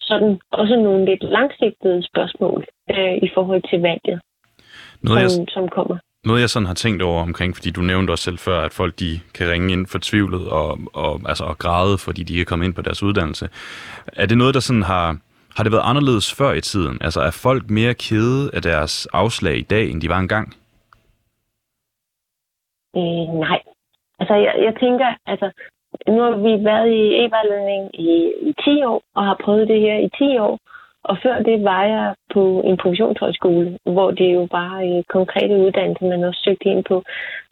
[0.00, 4.20] sådan også nogle lidt langsigtede spørgsmål øh, i forhold til valget,
[5.02, 5.96] Noget, som, jeg, som kommer.
[6.24, 8.98] noget jeg sådan har tænkt over omkring, fordi du nævnte også selv før, at folk
[8.98, 12.66] de kan ringe ind fortvivlet og, og, altså, og græde, fordi de ikke er kommet
[12.66, 13.48] ind på deres uddannelse.
[14.06, 15.16] Er det noget, der sådan har,
[15.56, 16.98] har det været anderledes før i tiden?
[17.00, 20.46] Altså er folk mere kede af deres afslag i dag, end de var engang?
[22.96, 23.60] Øh, nej.
[24.20, 25.50] Altså, jeg, jeg tænker, altså,
[26.08, 29.96] nu har vi været i e-vejledning i, i 10 år, og har prøvet det her
[29.98, 30.58] i 10 år.
[31.04, 36.06] Og før det var jeg på en professionshøjskole, hvor det jo bare øh, konkrete uddannelser,
[36.08, 37.02] man også søgte ind på.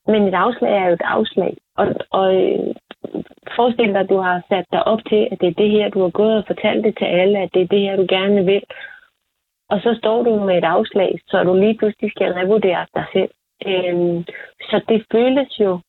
[0.09, 1.57] Men et afslag er jo et afslag.
[1.77, 2.75] Og, og øh,
[3.57, 6.01] forestil dig, at du har sat dig op til, at det er det her, du
[6.03, 8.63] har gået og fortalt det til alle, at det er det her, du gerne vil.
[9.71, 13.31] Og så står du med et afslag, så du lige pludselig skal revurdere dig selv.
[13.67, 14.25] Øhm,
[14.61, 15.81] så det føles jo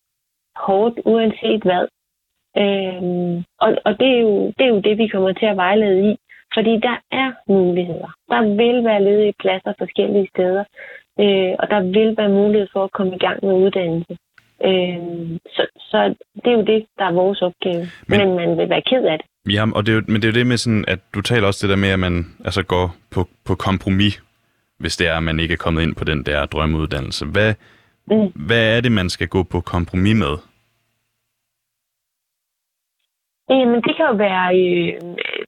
[0.55, 1.88] hårdt, uanset hvad.
[2.58, 6.12] Øhm, og og det, er jo, det er jo det, vi kommer til at vejlede
[6.12, 6.17] i.
[6.53, 8.12] Fordi der er muligheder.
[8.29, 10.63] Der vil være ledige pladser forskellige steder.
[11.23, 14.13] Øh, og der vil være mulighed for at komme i gang med uddannelse.
[14.69, 14.97] Øh,
[15.55, 15.97] så, så
[16.36, 17.84] det er jo det, der er vores opgave.
[18.08, 19.53] Men- Men, man vil være ked af det.
[19.53, 21.47] Ja, og det er jo, men det er jo det med sådan, at du taler
[21.47, 24.23] også det der med, at man altså går på, på kompromis,
[24.79, 27.25] hvis det er, at man ikke er kommet ind på den der drømmeuddannelse.
[27.25, 27.53] Hvad,
[28.12, 28.32] Mm.
[28.47, 30.36] hvad er det, man skal gå på kompromis med?
[33.49, 34.93] Jamen, det kan jo være øh,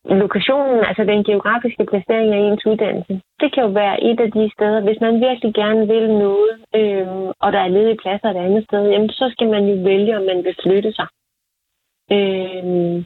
[0.05, 3.21] lokationen, altså den geografiske placering af ens uddannelse.
[3.39, 7.07] Det kan jo være et af de steder, hvis man virkelig gerne vil noget, øh,
[7.39, 10.23] og der er ledige pladser et andet sted, jamen så skal man jo vælge, om
[10.23, 11.07] man vil flytte sig.
[12.11, 13.03] Øh,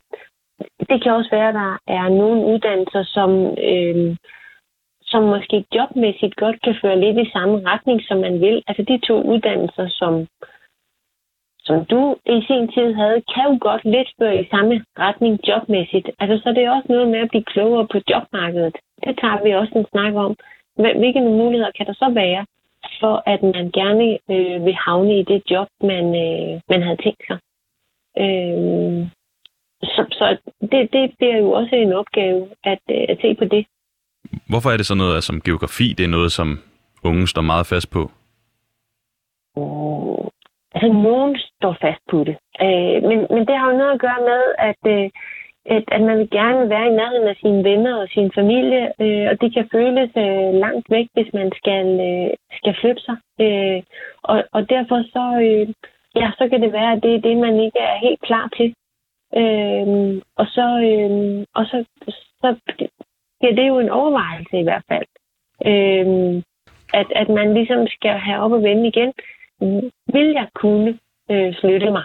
[0.89, 3.31] det kan også være, at der er nogle uddannelser, som,
[3.69, 4.15] øh,
[5.01, 8.63] som måske jobmæssigt godt kan føre lidt i samme retning, som man vil.
[8.67, 10.27] Altså de to uddannelser, som
[11.67, 12.01] som du
[12.35, 16.07] i sin tid havde, kan jo godt lidt føre i samme retning jobmæssigt.
[16.19, 18.75] Altså, så det er også noget med at blive klogere på jobmarkedet.
[19.05, 20.35] Det tager vi også en snak om.
[20.79, 22.45] Hvil- Hvilke muligheder kan der så være,
[22.99, 27.23] for at man gerne øh, vil havne i det job, man, øh, man havde tænkt
[27.29, 27.37] sig?
[28.23, 29.07] Øh,
[29.83, 30.37] så så
[30.71, 33.65] det, det bliver jo også en opgave at, øh, at se på det.
[34.49, 36.59] Hvorfor er det så noget, som geografi, det er noget, som
[37.03, 38.11] unge står meget fast på?
[39.57, 40.24] Mm,
[40.75, 42.35] Altså, nogen står fast på det.
[42.65, 45.09] Øh, men, men det har jo noget at gøre med, at, øh,
[45.75, 49.25] at, at man vil gerne være i nærheden af sine venner og sin familie, øh,
[49.31, 53.17] og det kan føles øh, langt væk, hvis man skal, øh, skal flytte sig.
[53.45, 53.79] Øh,
[54.23, 55.67] og, og derfor så, øh,
[56.21, 58.69] ja, så kan det være, at det er det, man ikke er helt klar til.
[59.41, 61.77] Øh, og så, øh, og så,
[62.41, 62.47] så
[63.43, 65.07] ja, det er jo en overvejelse i hvert fald.
[65.71, 66.43] Øh,
[66.99, 69.13] at, at man ligesom skal have op og vende igen
[70.13, 70.99] vil jeg kunne
[71.31, 72.03] øh, flytte mig?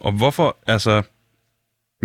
[0.00, 1.02] Og hvorfor, altså,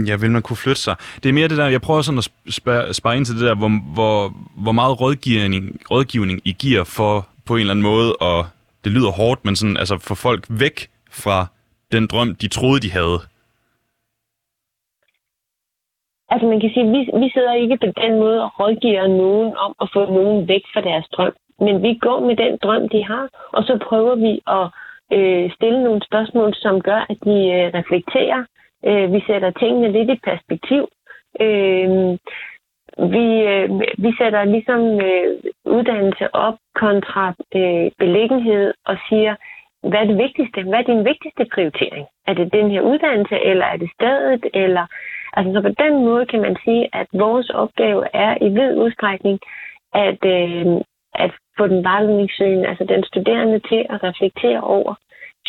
[0.07, 0.95] ja, vil man kunne flytte sig?
[1.23, 3.55] Det er mere det der, jeg prøver sådan at spørge, spørge ind til det der,
[3.55, 4.17] hvor, hvor,
[4.63, 8.45] hvor meget rådgivning, rådgivning I giver for på en eller anden måde, og
[8.83, 10.77] det lyder hårdt, men sådan, altså få folk væk
[11.11, 11.37] fra
[11.91, 13.19] den drøm, de troede, de havde.
[16.29, 19.49] Altså man kan sige, at vi, vi sidder ikke på den måde og rådgiver nogen
[19.65, 21.35] om at få nogen væk fra deres drøm.
[21.59, 24.67] Men vi går med den drøm, de har, og så prøver vi at
[25.17, 28.43] øh, stille nogle spørgsmål, som gør, at de øh, reflekterer.
[28.85, 30.87] Øh, vi sætter tingene lidt i perspektiv.
[31.41, 32.17] Øh,
[33.13, 35.29] vi, øh, vi sætter ligesom øh,
[35.65, 39.35] uddannelse op kontra øh, beliggenhed og siger,
[39.89, 40.63] hvad er det vigtigste?
[40.63, 42.07] Hvad er din vigtigste prioritering?
[42.27, 44.45] Er det den her uddannelse, eller er det stedet?
[44.53, 44.85] Eller,
[45.33, 49.39] altså, så på den måde kan man sige, at vores opgave er i vid udstrækning
[49.93, 50.65] at, øh,
[51.15, 54.93] at få den vejledningssøgende, altså den studerende, til at reflektere over,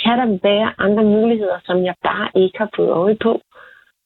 [0.04, 3.40] kan der være andre muligheder, som jeg bare ikke har fået øje på?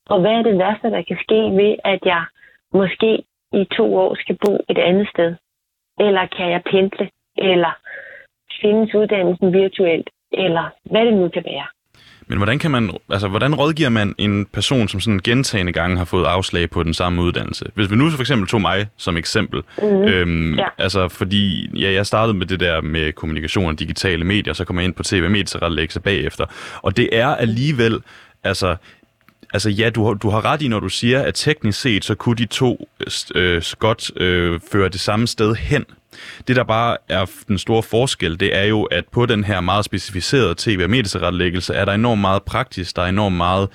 [0.07, 2.25] Og hvad er det værste, der kan ske ved, at jeg
[2.73, 5.35] måske i to år skal bo et andet sted?
[6.01, 7.11] Eller kan jeg pendle?
[7.39, 7.73] Eller
[8.61, 10.11] findes uddannelsen virtuelt?
[10.33, 11.67] Eller hvad det nu kan være.
[12.27, 16.05] Men hvordan kan man, altså hvordan rådgiver man en person, som sådan gentagende gange har
[16.05, 17.65] fået afslag på den samme uddannelse?
[17.75, 19.87] Hvis vi nu for eksempel tog mig som eksempel, Mhm.
[19.89, 20.65] øhm, Ja.
[20.79, 24.77] altså fordi ja, jeg startede med det der med kommunikation og digitale medier, så kom
[24.77, 26.47] jeg ind på tv-medietilrettelæggelse bagefter,
[26.83, 27.99] og det er alligevel,
[28.45, 28.77] altså
[29.55, 32.15] Altså ja, du har, du har ret i, når du siger, at teknisk set, så
[32.15, 32.89] kunne de to
[33.35, 35.85] øh, godt øh, føre det samme sted hen.
[36.49, 39.85] Det, der bare er den store forskel, det er jo, at på den her meget
[39.85, 43.69] specificerede tv- og medietilrettelæggelse, er der enormt meget praktisk, der er enormt meget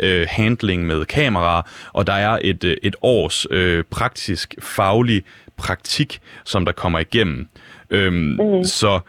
[0.00, 1.62] øh, handling med kameraer,
[1.92, 5.22] og der er et, øh, et års øh, praktisk, faglig
[5.56, 7.48] praktik, som der kommer igennem.
[7.90, 8.64] Øhm, mm.
[8.64, 9.00] Så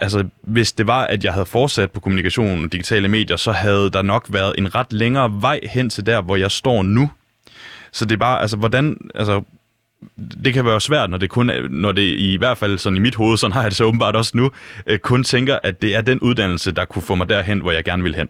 [0.00, 3.90] altså, hvis det var, at jeg havde fortsat på kommunikation og digitale medier, så havde
[3.90, 7.10] der nok været en ret længere vej hen til der, hvor jeg står nu.
[7.92, 9.42] Så det er bare, altså, hvordan, altså,
[10.44, 13.14] det kan være svært, når det kun når det i hvert fald sådan i mit
[13.14, 14.46] hoved, sådan har jeg det så åbenbart også nu,
[14.86, 17.84] øh, kun tænker, at det er den uddannelse, der kunne få mig derhen, hvor jeg
[17.84, 18.28] gerne vil hen.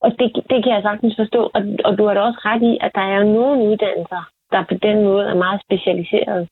[0.00, 2.78] Og det, det kan jeg sagtens forstå, og, og du har da også ret i,
[2.80, 6.48] at der er nogle uddannelser, der på den måde er meget specialiseret,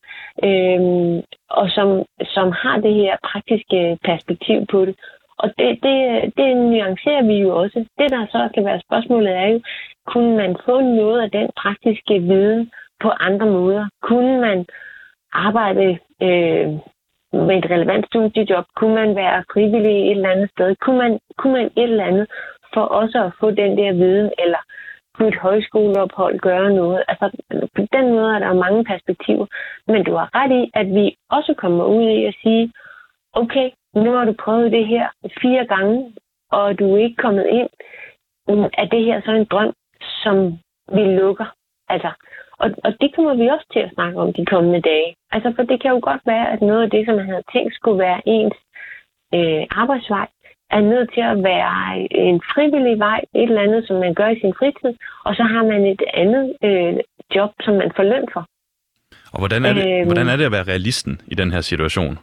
[0.48, 1.16] øhm,
[1.50, 1.88] og som,
[2.34, 4.94] som har det her praktiske perspektiv på det.
[5.38, 5.98] Og det, det,
[6.38, 7.78] det nuancerer vi jo også.
[7.98, 9.60] Det, der så kan være spørgsmålet, er jo,
[10.06, 13.88] kunne man få noget af den praktiske viden på andre måder?
[14.02, 14.66] Kunne man
[15.32, 16.68] arbejde øh,
[17.46, 18.64] med et relevant studiejob?
[18.76, 20.76] Kunne man være frivillig et eller andet sted?
[20.76, 22.26] Kunne man, kunne man et eller andet
[22.74, 24.58] for også at få den der viden, eller
[25.18, 27.02] på et højskoleophold gøre noget.
[27.08, 27.26] Altså,
[27.76, 29.46] på den måde er der mange perspektiver.
[29.86, 32.72] Men du har ret i, at vi også kommer ud i at sige,
[33.32, 35.08] okay, nu har du prøvet det her
[35.42, 36.12] fire gange,
[36.50, 37.68] og du er ikke kommet ind.
[38.78, 39.72] Er det her så en drøm,
[40.22, 40.58] som
[40.92, 41.54] vi lukker?
[41.88, 42.10] Altså,
[42.62, 45.10] og, og det kommer vi også til at snakke om de kommende dage.
[45.34, 47.74] Altså, for det kan jo godt være, at noget af det, som man havde tænkt
[47.74, 48.58] skulle være ens
[49.34, 50.26] øh, arbejdsvej,
[50.70, 51.74] er nødt til at være
[52.28, 54.92] en frivillig vej, et eller andet, som man gør i sin fritid,
[55.24, 56.94] og så har man et andet øh,
[57.36, 58.44] job, som man får løn for.
[59.32, 62.18] Og hvordan er, det, øh, hvordan er det at være realisten i den her situation?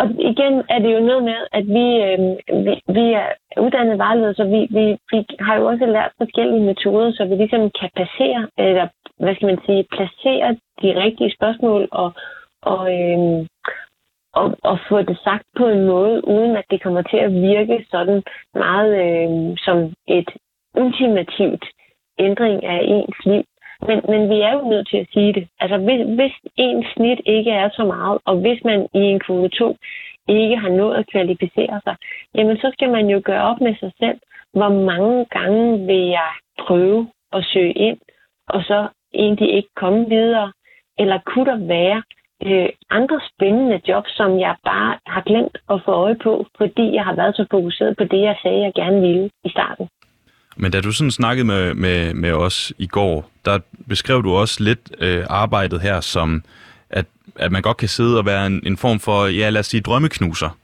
[0.00, 2.18] Og igen er det jo noget med, at vi, øh,
[2.66, 3.28] vi, vi er
[3.60, 7.70] uddannet vejledere, så vi, vi, vi har jo også lært forskellige metoder, så vi ligesom
[7.80, 12.12] kan passere, eller hvad skal man sige, placere de rigtige spørgsmål og,
[12.62, 13.46] og, øh,
[14.32, 17.86] og, og få det sagt på en måde, uden at det kommer til at virke
[17.90, 18.22] sådan
[18.54, 20.30] meget øh, som et
[20.74, 21.64] ultimativt
[22.18, 23.44] ændring af ens liv.
[23.88, 25.48] Men, men vi er jo nødt til at sige det.
[25.60, 29.48] Altså, hvis, hvis en snit ikke er så meget, og hvis man i en kvote
[29.48, 29.76] 2
[30.28, 31.96] ikke har nået at kvalificere sig,
[32.34, 34.18] jamen så skal man jo gøre op med sig selv,
[34.52, 37.98] hvor mange gange vil jeg prøve at søge ind,
[38.48, 40.52] og så egentlig ikke komme videre.
[40.98, 42.02] Eller kunne der være
[42.46, 47.04] øh, andre spændende jobs, som jeg bare har glemt at få øje på, fordi jeg
[47.04, 49.88] har været så fokuseret på det, jeg sagde, jeg gerne ville i starten.
[50.56, 54.62] Men da du sådan snakkede med, med, med os i går, der beskrev du også
[54.62, 56.42] lidt øh, arbejdet her som,
[56.90, 59.66] at, at man godt kan sidde og være en, en form for, ja lad os
[59.66, 60.58] sige, drømmeknuser.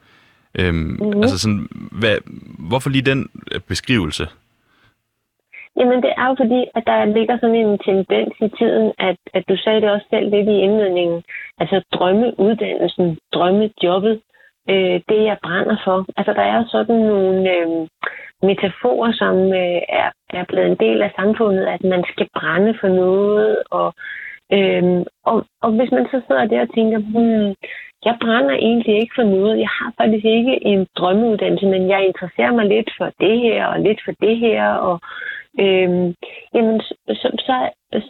[0.58, 1.22] Øhm, mm-hmm.
[1.22, 1.68] Altså sådan,
[2.00, 2.16] hvad,
[2.68, 4.26] hvorfor lige den øh, beskrivelse?
[5.78, 9.44] Jamen det er jo fordi, at der ligger sådan en tendens i tiden, at, at
[9.48, 11.22] du sagde det også selv lidt i indledningen,
[11.58, 14.20] altså drømmeuddannelsen, drømmejobbet,
[14.70, 16.06] øh, det jeg brænder for.
[16.16, 17.88] Altså der er sådan nogle øh,
[18.42, 22.88] metaforer, som øh, er, er blevet en del af samfundet, at man skal brænde for
[22.88, 23.88] noget, og,
[24.56, 27.54] øh, og, og hvis man så sidder der og tænker, hmm,
[28.04, 29.58] jeg brænder egentlig ikke for noget.
[29.58, 33.80] Jeg har faktisk ikke en drømmeuddannelse, men jeg interesserer mig lidt for det her og
[33.80, 34.64] lidt for det her.
[34.88, 35.00] Og,
[35.60, 36.14] øh,
[36.54, 36.94] jamen, så,
[37.46, 37.56] så,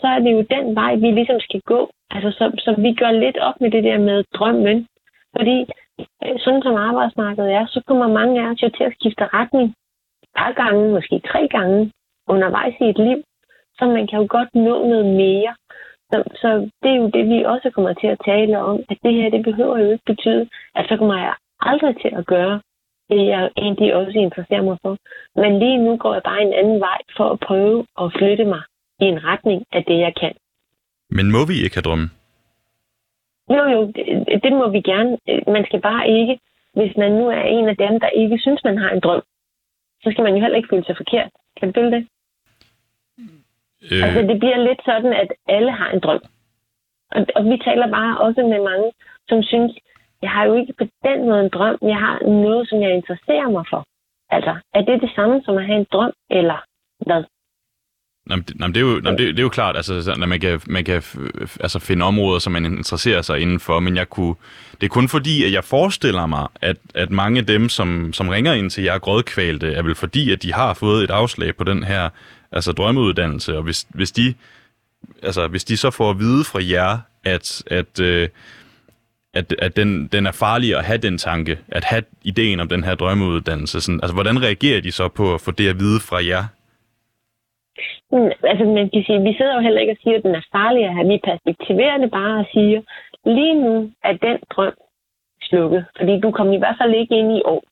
[0.00, 1.90] så er det jo den vej, vi ligesom skal gå.
[2.10, 4.86] Altså, så, så vi gør lidt op med det der med drømmen.
[5.36, 5.58] Fordi
[6.24, 9.74] øh, sådan som arbejdsmarkedet er, så kommer mange af os jo til at skifte retning
[10.36, 11.92] par gange, måske tre gange
[12.28, 13.18] undervejs i et liv.
[13.78, 15.54] Så man kan jo godt nå noget mere.
[16.10, 16.48] Så, så
[16.82, 19.44] det er jo det, vi også kommer til at tale om, at det her, det
[19.44, 22.60] behøver jo ikke betyde, at så kommer jeg aldrig til at gøre
[23.10, 24.96] det, jeg egentlig også interesserer mig for.
[25.40, 28.62] Men lige nu går jeg bare en anden vej for at prøve at flytte mig
[29.00, 30.34] i en retning af det, jeg kan.
[31.10, 32.08] Men må vi ikke have drømme?
[33.56, 34.04] Jo, jo, det,
[34.44, 35.18] det må vi gerne.
[35.54, 36.38] Man skal bare ikke,
[36.74, 39.22] hvis man nu er en af dem, der ikke synes, man har en drøm,
[40.02, 41.30] så skal man jo heller ikke føle sig forkert.
[41.56, 42.02] Kan du følge det?
[43.92, 44.02] Øh...
[44.04, 46.22] Altså, det bliver lidt sådan, at alle har en drøm.
[47.14, 48.92] Og, og vi taler bare også med mange,
[49.28, 49.72] som synes,
[50.22, 53.48] jeg har jo ikke på den måde en drøm, jeg har noget, som jeg interesserer
[53.50, 53.84] mig for.
[54.30, 56.58] Altså, er det det samme som at have en drøm, eller
[57.06, 57.24] hvad?
[58.30, 60.40] Jamen, det, jamen, det, er jo, jamen, det, det er jo klart, altså, at man
[60.40, 61.02] kan, man kan
[61.61, 64.35] altså, finde områder, som man interesserer sig indenfor, men jeg kunne,
[64.80, 68.28] det er kun fordi, at jeg forestiller mig, at, at mange af dem, som, som
[68.28, 71.64] ringer ind til jer grødkvalte, er vel fordi, at de har fået et afslag på
[71.64, 72.09] den her
[72.52, 74.35] altså drømmeuddannelse, og hvis, hvis, de,
[75.22, 78.28] altså, hvis de så får at vide fra jer, at, at, øh,
[79.35, 82.85] at, at den, den er farlig at have den tanke, at have ideen om den
[82.85, 86.24] her drømmeuddannelse, sådan, altså hvordan reagerer de så på at få det at vide fra
[86.24, 86.44] jer?
[88.50, 90.84] Altså man kan sige, vi sidder jo heller ikke og siger, at den er farlig
[90.84, 91.08] at have.
[91.08, 92.82] Vi perspektiverer det bare og siger,
[93.24, 94.74] lige nu er den drøm
[95.42, 97.62] slukket, fordi du kommer i hvert fald ikke ind i år.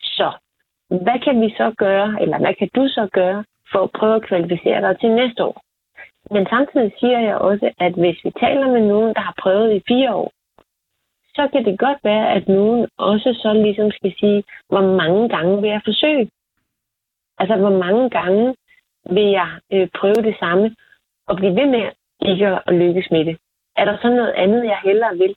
[0.00, 0.32] Så
[0.88, 4.22] hvad kan vi så gøre, eller hvad kan du så gøre, for at prøve at
[4.22, 5.62] kvalificere dig til næste år.
[6.30, 9.82] Men samtidig siger jeg også, at hvis vi taler med nogen, der har prøvet i
[9.88, 10.32] fire år,
[11.34, 15.60] så kan det godt være, at nogen også så ligesom skal sige, hvor mange gange
[15.60, 16.30] vil jeg forsøge?
[17.38, 18.54] Altså, hvor mange gange
[19.10, 20.76] vil jeg øh, prøve det samme
[21.28, 21.90] og blive ved med
[22.30, 23.38] ikke at lykkes med det?
[23.76, 25.34] Er der så noget andet, jeg hellere vil?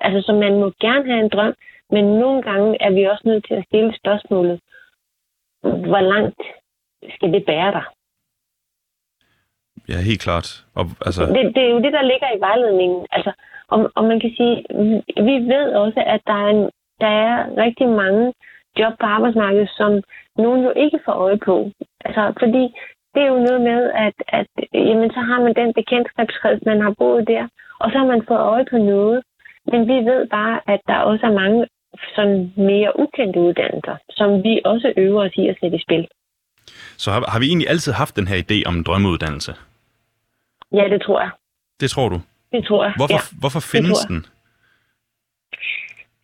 [0.00, 1.54] Altså, så man må gerne have en drøm,
[1.90, 4.60] men nogle gange er vi også nødt til at stille spørgsmålet,
[5.62, 6.42] hvor langt
[7.14, 7.84] skal det bære dig?
[9.88, 10.64] Ja, helt klart.
[10.74, 11.22] Og, altså...
[11.26, 13.06] det, det er jo det, der ligger i vejledningen.
[13.10, 13.32] Altså,
[13.68, 14.56] og, og man kan sige,
[15.28, 18.32] vi ved også, at der er, en, der er rigtig mange
[18.78, 20.02] job på arbejdsmarkedet, som
[20.36, 21.70] nogen jo ikke får øje på.
[22.04, 22.64] Altså, fordi
[23.14, 26.94] det er jo noget med, at, at jamen, så har man den bekendtskabskreds, man har
[26.98, 27.44] boet der,
[27.82, 29.22] og så har man fået øje på noget.
[29.70, 31.66] Men vi ved bare, at der også er mange
[32.14, 36.08] sådan mere ukendte uddannelser, som vi også øver os i at sætte i spil.
[36.96, 39.54] Så har, har vi egentlig altid haft den her idé om en drømmeuddannelse?
[40.72, 41.30] Ja, det tror jeg.
[41.80, 42.20] Det tror du?
[42.52, 43.38] Det tror jeg, Hvorfor, ja.
[43.40, 44.26] hvorfor findes den?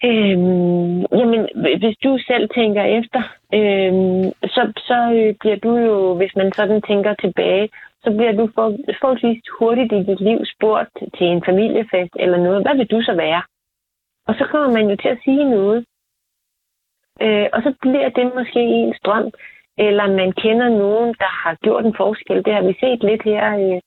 [0.05, 1.49] Øhm, jamen,
[1.81, 3.23] hvis du selv tænker efter,
[3.55, 4.25] øhm,
[4.55, 7.69] så, så øh, bliver du jo, hvis man sådan tænker tilbage,
[8.03, 12.63] så bliver du for, forholdsvis hurtigt i dit liv spurgt til en familiefest eller noget.
[12.63, 13.43] Hvad vil du så være?
[14.29, 15.85] Og så kommer man jo til at sige noget.
[17.23, 19.31] Øh, og så bliver det måske ens drøm,
[19.79, 22.45] eller man kender nogen, der har gjort en forskel.
[22.45, 23.81] Det har vi set lidt her øh,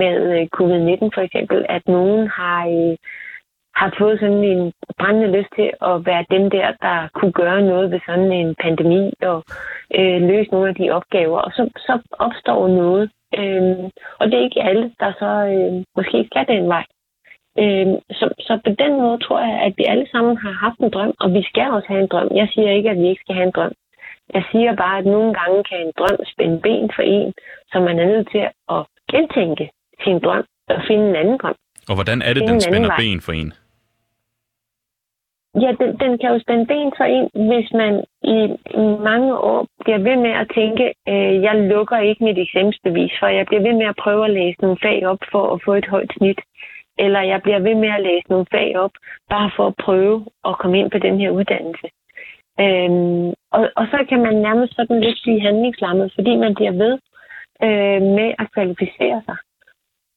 [0.00, 2.96] med øh, covid-19 for eksempel, at nogen har, øh,
[3.80, 7.90] har fået sådan en brændende lyst til at være dem der, der kunne gøre noget
[7.90, 9.44] ved sådan en pandemi og
[9.98, 11.38] øh, løse nogle af de opgaver.
[11.38, 11.94] Og så, så
[12.26, 13.10] opstår noget.
[13.38, 16.84] Øh, og det er ikke alle, der så øh, måske skal den vej.
[17.62, 17.86] Øh,
[18.18, 21.14] så, så på den måde tror jeg, at vi alle sammen har haft en drøm,
[21.20, 22.28] og vi skal også have en drøm.
[22.34, 23.72] Jeg siger ikke, at vi ikke skal have en drøm.
[24.34, 27.32] Jeg siger bare, at nogle gange kan en drøm spænde ben for en,
[27.72, 28.44] så man er nødt til
[28.76, 28.80] at
[29.12, 29.70] gentænke
[30.04, 31.56] sin drøm og finde en anden drøm.
[31.88, 33.52] Og hvordan er det, den en spænder ben for en?
[35.62, 38.56] Ja, den, den kan jo spænde ben for en, hvis man i
[39.10, 43.46] mange år bliver ved med at tænke, øh, jeg lukker ikke mit eksamensbevis, for jeg
[43.46, 46.12] bliver ved med at prøve at læse nogle fag op for at få et højt
[46.16, 46.40] snit.
[46.98, 48.90] Eller jeg bliver ved med at læse nogle fag op,
[49.30, 51.88] bare for at prøve at komme ind på den her uddannelse.
[52.60, 56.98] Øhm, og, og så kan man nærmest sådan lidt blive handlingslammet, fordi man bliver ved
[57.62, 59.36] øh, med at kvalificere sig.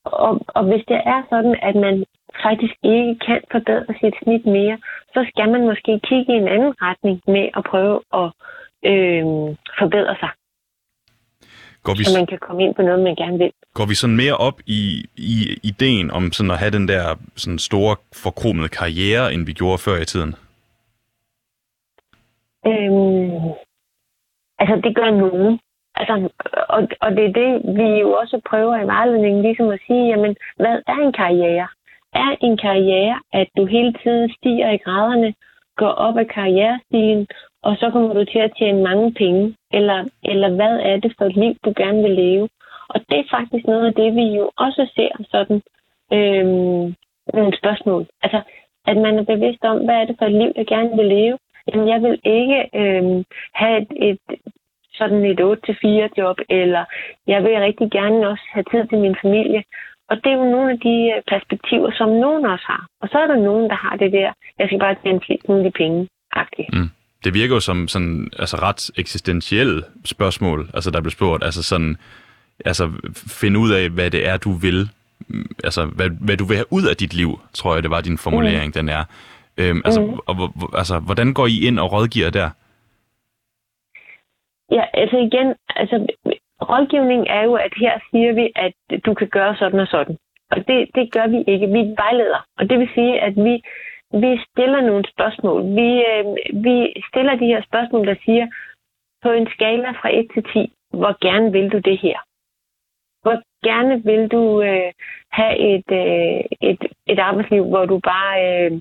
[0.05, 2.05] Og, og hvis det er sådan, at man
[2.43, 4.77] faktisk ikke kan forbedre sit snit mere,
[5.13, 8.27] så skal man måske kigge i en anden retning med at prøve at
[8.91, 9.25] øh,
[9.79, 10.31] forbedre sig,
[11.87, 13.51] Går vi, så man kan komme ind på noget, man gerne vil.
[13.73, 17.03] går vi sådan mere op i, i ideen om sådan at have den der
[17.35, 20.31] sådan store forkromede karriere, end vi gjorde før i tiden?
[22.69, 23.51] Øhm,
[24.61, 25.59] altså, det gør nogen.
[25.99, 26.29] Altså,
[26.75, 27.49] og, og det er det,
[27.79, 31.67] vi jo også prøver i vejledningen, ligesom at sige, jamen, hvad er en karriere?
[32.23, 35.33] Er en karriere, at du hele tiden stiger i graderne,
[35.75, 37.27] går op ad karrierestigen,
[37.61, 39.55] og så kommer du til at tjene mange penge?
[39.73, 42.49] Eller, eller hvad er det for et liv, du gerne vil leve?
[42.89, 45.61] Og det er faktisk noget af det, vi jo også ser sådan
[46.13, 46.95] øhm,
[47.33, 48.07] nogle spørgsmål.
[48.23, 48.41] Altså,
[48.85, 51.37] at man er bevidst om, hvad er det for et liv, jeg gerne vil leve?
[51.67, 54.19] Jamen, jeg vil ikke øhm, have et, et
[54.93, 56.83] sådan et 8-4 job, eller
[57.27, 59.63] jeg vil rigtig gerne også have tid til min familie.
[60.09, 62.85] Og det er jo nogle af de øh, perspektiver, som nogen også har.
[63.01, 64.29] Og så er der nogen, der har det der,
[64.59, 66.07] jeg skal bare tjene flest mulige penge.
[66.35, 66.69] -agtigt.
[66.79, 66.89] Mm.
[67.23, 71.97] Det virker jo som sådan, altså ret eksistentielle spørgsmål, altså der blev spurgt, altså sådan,
[72.65, 72.91] altså
[73.41, 74.89] finde ud af, hvad det er, du vil,
[75.29, 78.01] Mm, altså hvad, hvad du vil have ud af dit liv, tror jeg, det var
[78.01, 78.71] din formulering, mm.
[78.71, 79.03] den er.
[79.57, 80.19] Øhm, altså, Mhm.
[80.27, 82.49] og, hvor- altså, hvordan går I ind og rådgiver der?
[84.71, 85.95] Ja, altså igen, altså
[86.61, 88.73] rådgivning er jo, at her siger vi, at
[89.05, 90.17] du kan gøre sådan og sådan.
[90.51, 91.67] Og det, det gør vi ikke.
[91.67, 92.45] Vi vejleder.
[92.57, 93.61] Og det vil sige, at vi,
[94.11, 95.61] vi stiller nogle spørgsmål.
[95.63, 96.25] Vi, øh,
[96.65, 98.47] vi stiller de her spørgsmål, der siger,
[99.23, 102.17] på en skala fra 1 til 10, hvor gerne vil du det her?
[103.21, 103.37] Hvor
[103.67, 104.91] gerne vil du øh,
[105.31, 108.71] have et, øh, et, et arbejdsliv, hvor du bare øh,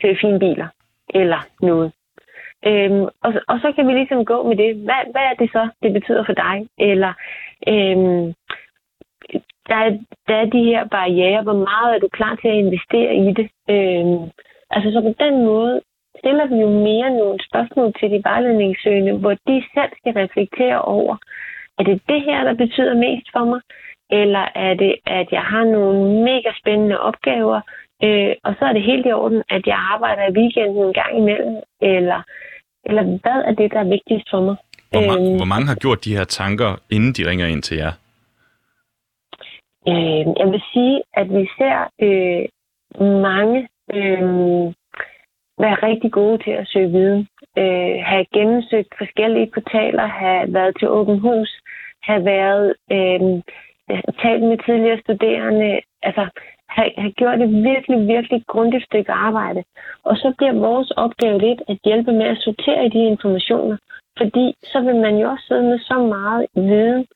[0.00, 0.68] kører fine biler
[1.14, 1.92] eller noget?
[2.66, 4.76] Øhm, og, så- og så kan vi ligesom gå med det.
[4.76, 6.56] Hvad, hvad er det så, det betyder for dig?
[6.78, 7.12] Eller
[7.68, 8.34] øhm,
[9.68, 9.90] der, er,
[10.28, 11.42] der er de her barriere.
[11.42, 13.48] Hvor meget er du klar til at investere i det?
[13.70, 14.22] Øhm,
[14.70, 15.80] altså så på den måde
[16.18, 21.16] stiller vi jo mere nogle spørgsmål til de vejledningssøgende, hvor de selv skal reflektere over,
[21.78, 23.60] er det det her, der betyder mest for mig?
[24.10, 27.60] Eller er det, at jeg har nogle mega spændende opgaver,
[28.04, 31.18] øh, og så er det helt i orden, at jeg arbejder i weekenden en gang
[31.18, 31.56] imellem?
[31.80, 32.22] Eller,
[32.86, 34.56] eller hvad er det, der er vigtigst for mig?
[34.90, 35.36] Hvor, ma- Øhm.
[35.36, 37.92] hvor mange har gjort de her tanker, inden de ringer ind til jer?
[39.88, 42.44] Øh, jeg vil sige, at vi ser øh,
[43.28, 44.22] mange øh,
[45.58, 47.28] være rigtig gode til at søge viden.
[47.58, 51.60] Øh, have gennemsøgt forskellige portaler, have været til åben hus,
[52.02, 53.20] have været øh,
[54.22, 56.24] talt med tidligere studerende, altså
[56.76, 59.62] have, have gjort et virkelig, virkelig grundigt stykke arbejde.
[60.04, 63.76] Og så bliver vores opgave lidt at hjælpe med at sortere i de informationer,
[64.18, 67.06] fordi så vil man jo også sidde med så meget viden,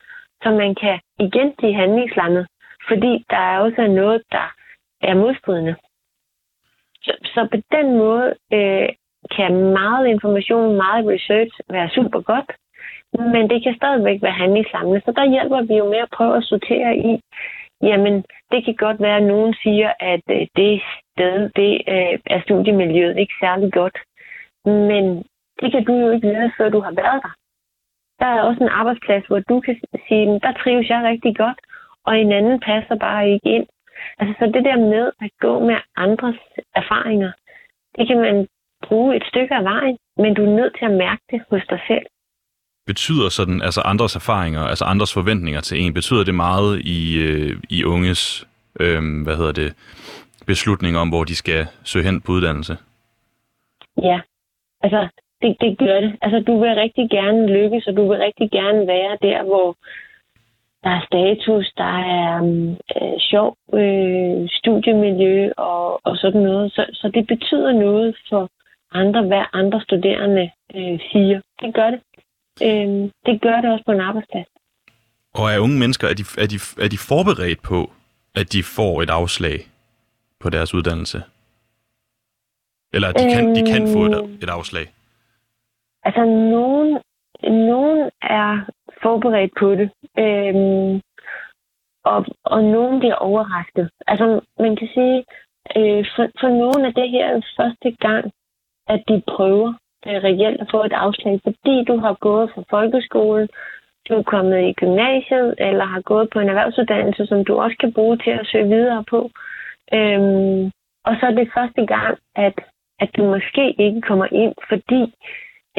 [0.43, 2.47] så man kan igen blive handlingslandet,
[2.87, 4.47] fordi der er også noget, der
[5.01, 5.75] er modstridende.
[7.03, 8.89] Så, så på den måde øh,
[9.35, 12.49] kan meget information, meget research være super godt,
[13.33, 15.03] men det kan stadigvæk være handlingssamlet.
[15.05, 17.19] Så der hjælper vi jo med at prøve at sortere i,
[17.81, 22.41] jamen det kan godt være, at nogen siger, at øh, det sted, det øh, er
[22.41, 23.97] studiemiljøet ikke særlig godt.
[24.65, 25.23] Men
[25.61, 27.33] det kan du jo ikke vide, før du har været der.
[28.19, 29.75] Der er også en arbejdsplads, hvor du kan
[30.07, 31.59] sige, der trives jeg rigtig godt,
[32.05, 33.67] og en anden passer bare ikke ind.
[34.19, 36.39] Altså, så det der med at gå med andres
[36.75, 37.31] erfaringer,
[37.97, 38.47] det kan man
[38.87, 41.79] bruge et stykke af vejen, men du er nødt til at mærke det hos dig
[41.87, 42.05] selv.
[42.87, 47.57] Betyder sådan, altså andres erfaringer, altså andres forventninger til en, betyder det meget i, øh,
[47.69, 48.47] i unges,
[48.79, 49.73] øh, hvad hedder det,
[50.51, 52.77] beslutning om, hvor de skal søge hen på uddannelse?
[54.09, 54.19] Ja,
[54.83, 55.07] altså
[55.41, 56.11] det, det gør det.
[56.21, 59.75] Altså du vil rigtig gerne lykkes, og du vil rigtig gerne være der, hvor
[60.83, 66.71] der er status, der er mm, øh, sjov øh, studiemiljø og, og sådan noget.
[66.71, 68.49] Så, så det betyder noget for
[68.91, 71.41] andre, hvad andre studerende øh, siger.
[71.61, 71.99] Det gør det.
[72.61, 74.47] Øh, det gør det også på en arbejdsplads.
[75.33, 77.91] Og er unge mennesker, er de, er, de, er de forberedt på,
[78.35, 79.57] at de får et afslag
[80.39, 81.23] på deres uddannelse?
[82.93, 84.33] Eller at de, øhm, kan, de kan få et, øhm.
[84.43, 84.85] et afslag?
[86.03, 86.99] Altså, nogen,
[87.43, 88.65] nogen er
[89.03, 89.89] forberedt på det.
[90.17, 91.01] Øhm,
[92.03, 93.89] og, og nogen bliver overrasket.
[94.07, 95.17] Altså, man kan sige,
[95.77, 98.31] øh, for, for nogen er det her første gang,
[98.87, 99.73] at de prøver
[100.07, 103.47] øh, reelt at få et afslag, fordi du har gået fra folkeskole,
[104.09, 107.93] du er kommet i gymnasiet, eller har gået på en erhvervsuddannelse, som du også kan
[107.93, 109.29] bruge til at søge videre på.
[109.93, 110.71] Øhm,
[111.07, 112.57] og så er det første gang, at,
[112.99, 115.01] at du måske ikke kommer ind, fordi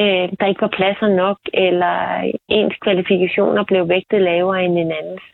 [0.01, 1.95] øh, der ikke var pladser nok, eller
[2.47, 5.25] ens kvalifikationer blev vægtet lavere end en andens.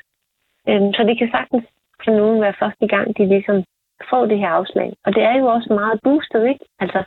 [0.70, 1.64] Øhm, så det kan sagtens
[2.04, 3.64] for nogen være første gang, de ligesom
[4.10, 4.94] får det her afslag.
[5.06, 6.66] Og det er jo også meget boostet, ikke?
[6.80, 7.04] Altså,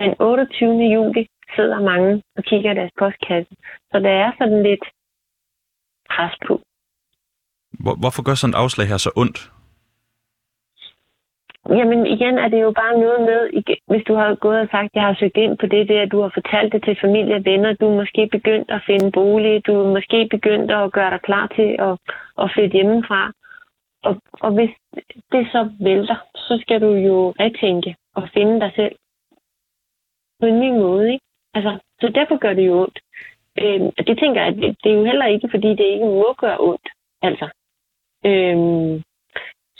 [0.00, 0.70] den 28.
[0.94, 1.26] juli
[1.56, 3.54] sidder mange og kigger deres postkasse.
[3.90, 4.84] Så der er sådan lidt
[6.10, 6.60] pres på.
[7.82, 9.38] Hvor, hvorfor gør sådan et afslag her så ondt?
[11.68, 13.40] Jamen igen er det jo bare noget med,
[13.90, 16.20] hvis du har gået og sagt, at jeg har søgt ind på det der, du
[16.22, 19.72] har fortalt det til familie og venner, du er måske begyndt at finde bolig, du
[19.80, 21.94] er måske begyndt at gøre dig klar til at,
[22.42, 23.32] at flytte hjemmefra.
[24.02, 24.70] Og, og hvis
[25.32, 28.94] det så vælter, så skal du jo retænke og finde dig selv
[30.42, 31.12] på en ny måde.
[31.12, 31.24] Ikke?
[31.54, 32.98] Altså, så derfor gør det jo ondt.
[33.62, 36.60] Øhm, det tænker jeg, det, det er jo heller ikke, fordi det ikke må gøre
[36.60, 36.88] ondt.
[37.22, 37.46] Altså.
[38.26, 39.02] Øhm,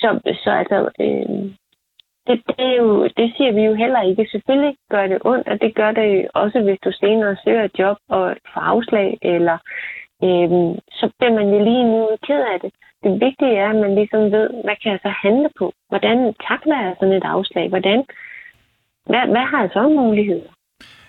[0.01, 0.09] så,
[0.45, 1.45] så altså, øhm,
[2.27, 4.29] det, det, er jo, det siger vi jo heller ikke.
[4.33, 7.97] Selvfølgelig gør det ondt, og det gør det også, hvis du senere søger et job
[8.09, 9.59] og får afslag, eller
[10.27, 12.73] øhm, så bliver man jo lige nu ked af det.
[13.05, 15.73] Det vigtige er, at man ligesom ved, hvad kan jeg så handle på?
[15.89, 17.69] Hvordan takler jeg sådan et afslag?
[17.69, 18.05] Hvordan,
[19.11, 20.51] hvad, hvad har jeg så muligheder?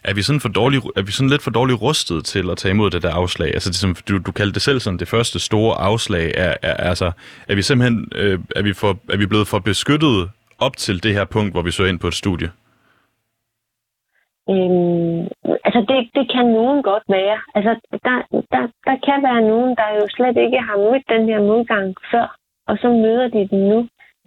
[0.03, 2.73] Er vi sådan, for dårlig, er vi sådan lidt for dårligt rustet til at tage
[2.75, 3.47] imod det der afslag?
[3.47, 6.31] Altså, det, som, du, du kaldte det selv som det første store afslag.
[6.37, 7.11] Er, er, altså,
[7.49, 10.29] er vi simpelthen øh, er vi for, er vi blevet for beskyttet
[10.59, 12.49] op til det her punkt, hvor vi søger ind på et studie?
[14.49, 15.21] Øhm,
[15.65, 17.37] altså det, det kan nogen godt være.
[17.55, 17.73] Altså
[18.07, 18.17] der,
[18.53, 22.27] der, der kan være nogen, der jo slet ikke har mødt den her modgang før,
[22.67, 23.79] og så møder de den nu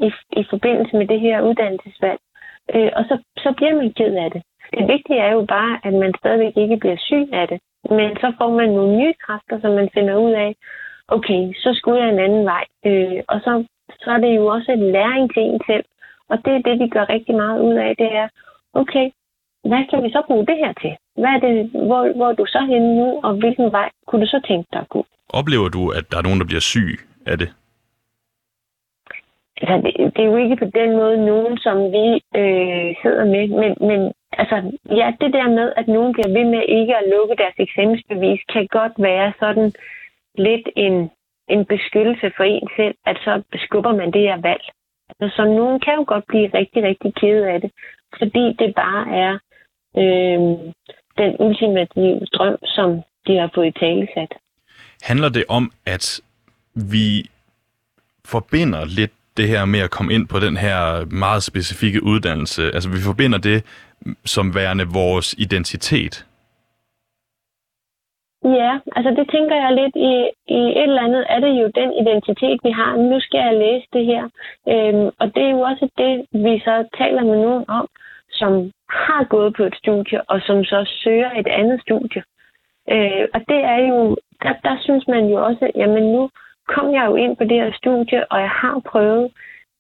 [0.07, 0.09] i,
[0.41, 2.21] i forbindelse med det her uddannelsesvalg.
[2.75, 3.15] Øh, og så,
[3.45, 4.43] så bliver man ked af det.
[4.79, 7.59] Det vigtige er jo bare, at man stadigvæk ikke bliver syg af det.
[7.91, 10.51] Men så får man nogle nye kræfter, som man finder ud af,
[11.09, 12.65] okay, så skulle jeg en anden vej.
[12.87, 13.65] Øh, og så,
[14.03, 15.85] så er det jo også en læring til en selv.
[16.31, 18.29] Og det er det, vi gør rigtig meget ud af, det er,
[18.75, 19.07] okay,
[19.71, 20.93] hvad kan vi så bruge det her til?
[21.21, 24.27] Hvad er det, hvor, hvor er du så henne nu, og hvilken vej kunne du
[24.27, 25.07] så tænke dig at gå?
[25.29, 26.91] Oplever du, at der er nogen, der bliver syg
[27.27, 27.49] af det?
[29.61, 32.07] Altså, det, det er jo ikke på den måde nogen, som vi
[32.41, 34.01] øh, sidder med, men, men
[34.41, 34.57] altså,
[35.01, 38.67] ja, det der med, at nogen bliver ved med ikke at lukke deres eksamensbevis, kan
[38.79, 39.73] godt være sådan
[40.47, 41.11] lidt en,
[41.49, 44.65] en beskyttelse for en selv, at så beskubber man det her valg.
[45.11, 47.71] Altså, så nogen kan jo godt blive rigtig, rigtig ked af det,
[48.19, 49.33] fordi det bare er
[50.03, 50.41] øh,
[51.19, 52.89] den ultimative drøm, som
[53.27, 54.33] de har fået i talesat.
[55.03, 56.21] Handler det om, at
[56.75, 57.31] vi
[58.25, 62.89] forbinder lidt det her med at komme ind på den her meget specifikke uddannelse, altså
[62.91, 63.65] vi forbinder det
[64.25, 66.27] som værende vores identitet?
[68.45, 70.15] Ja, altså det tænker jeg lidt i,
[70.59, 72.97] i et eller andet, er det jo den identitet, vi har.
[72.97, 74.25] Nu skal jeg læse det her.
[74.73, 76.13] Øhm, og det er jo også det,
[76.45, 77.87] vi så taler med nogen om,
[78.31, 82.23] som har gået på et studie, og som så søger et andet studie.
[82.91, 86.31] Øh, og det er jo, der, der synes man jo også, jamen nu
[86.69, 89.33] kom jeg jo ind på det her studie, og jeg har prøvet.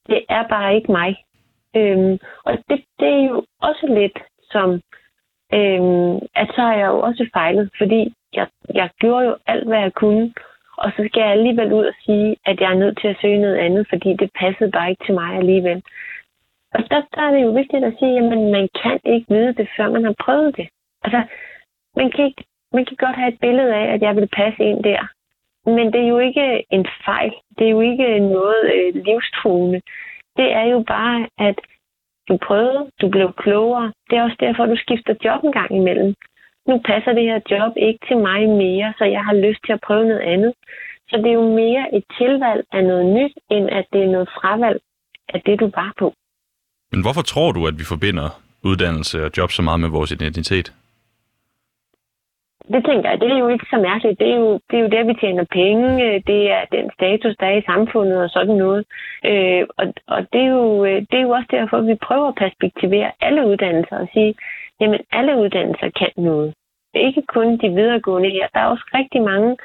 [0.08, 1.16] Det er bare ikke mig.
[1.76, 4.18] Øhm, og det, det er jo også lidt
[4.50, 4.68] som,
[5.54, 9.78] øhm, at så har jeg jo også fejlet, fordi jeg, jeg gjorde jo alt, hvad
[9.78, 10.32] jeg kunne,
[10.78, 13.38] og så skal jeg alligevel ud og sige, at jeg er nødt til at søge
[13.38, 15.82] noget andet, fordi det passede bare ikke til mig alligevel.
[16.74, 18.24] Og der, der er det jo vigtigt at sige, at
[18.56, 20.68] man kan ikke vide det, før man har prøvet det.
[21.04, 21.22] Altså,
[21.96, 24.84] man kan, ikke, man kan godt have et billede af, at jeg vil passe ind
[24.84, 25.15] der.
[25.66, 27.32] Men det er jo ikke en fejl.
[27.58, 29.80] Det er jo ikke noget øh, livstruende.
[30.36, 31.58] Det er jo bare, at
[32.28, 33.92] du prøvede, du blev klogere.
[34.10, 36.14] Det er også derfor, du skifter job en gang imellem
[36.68, 39.84] nu passer det her job ikke til mig mere, så jeg har lyst til at
[39.86, 40.52] prøve noget andet.
[41.10, 44.28] Så det er jo mere et tilvalg af noget nyt, end at det er noget
[44.38, 44.80] fravalg
[45.34, 46.14] af det, du var på.
[46.92, 48.28] Men hvorfor tror du, at vi forbinder
[48.62, 50.72] uddannelse og job så meget med vores identitet?
[52.72, 54.18] Det tænker jeg, det er jo ikke så mærkeligt.
[54.18, 55.88] Det er jo, det er jo der, vi tjener penge.
[56.06, 58.84] Øh, det er den status, der er i samfundet og sådan noget.
[59.24, 62.28] Øh, og og det, er jo, øh, det er jo også derfor, at vi prøver
[62.28, 64.34] at perspektivere alle uddannelser og sige,
[64.80, 66.54] jamen alle uddannelser kan noget.
[66.94, 68.46] Ikke kun de videregående her.
[68.54, 69.56] Der er også rigtig mange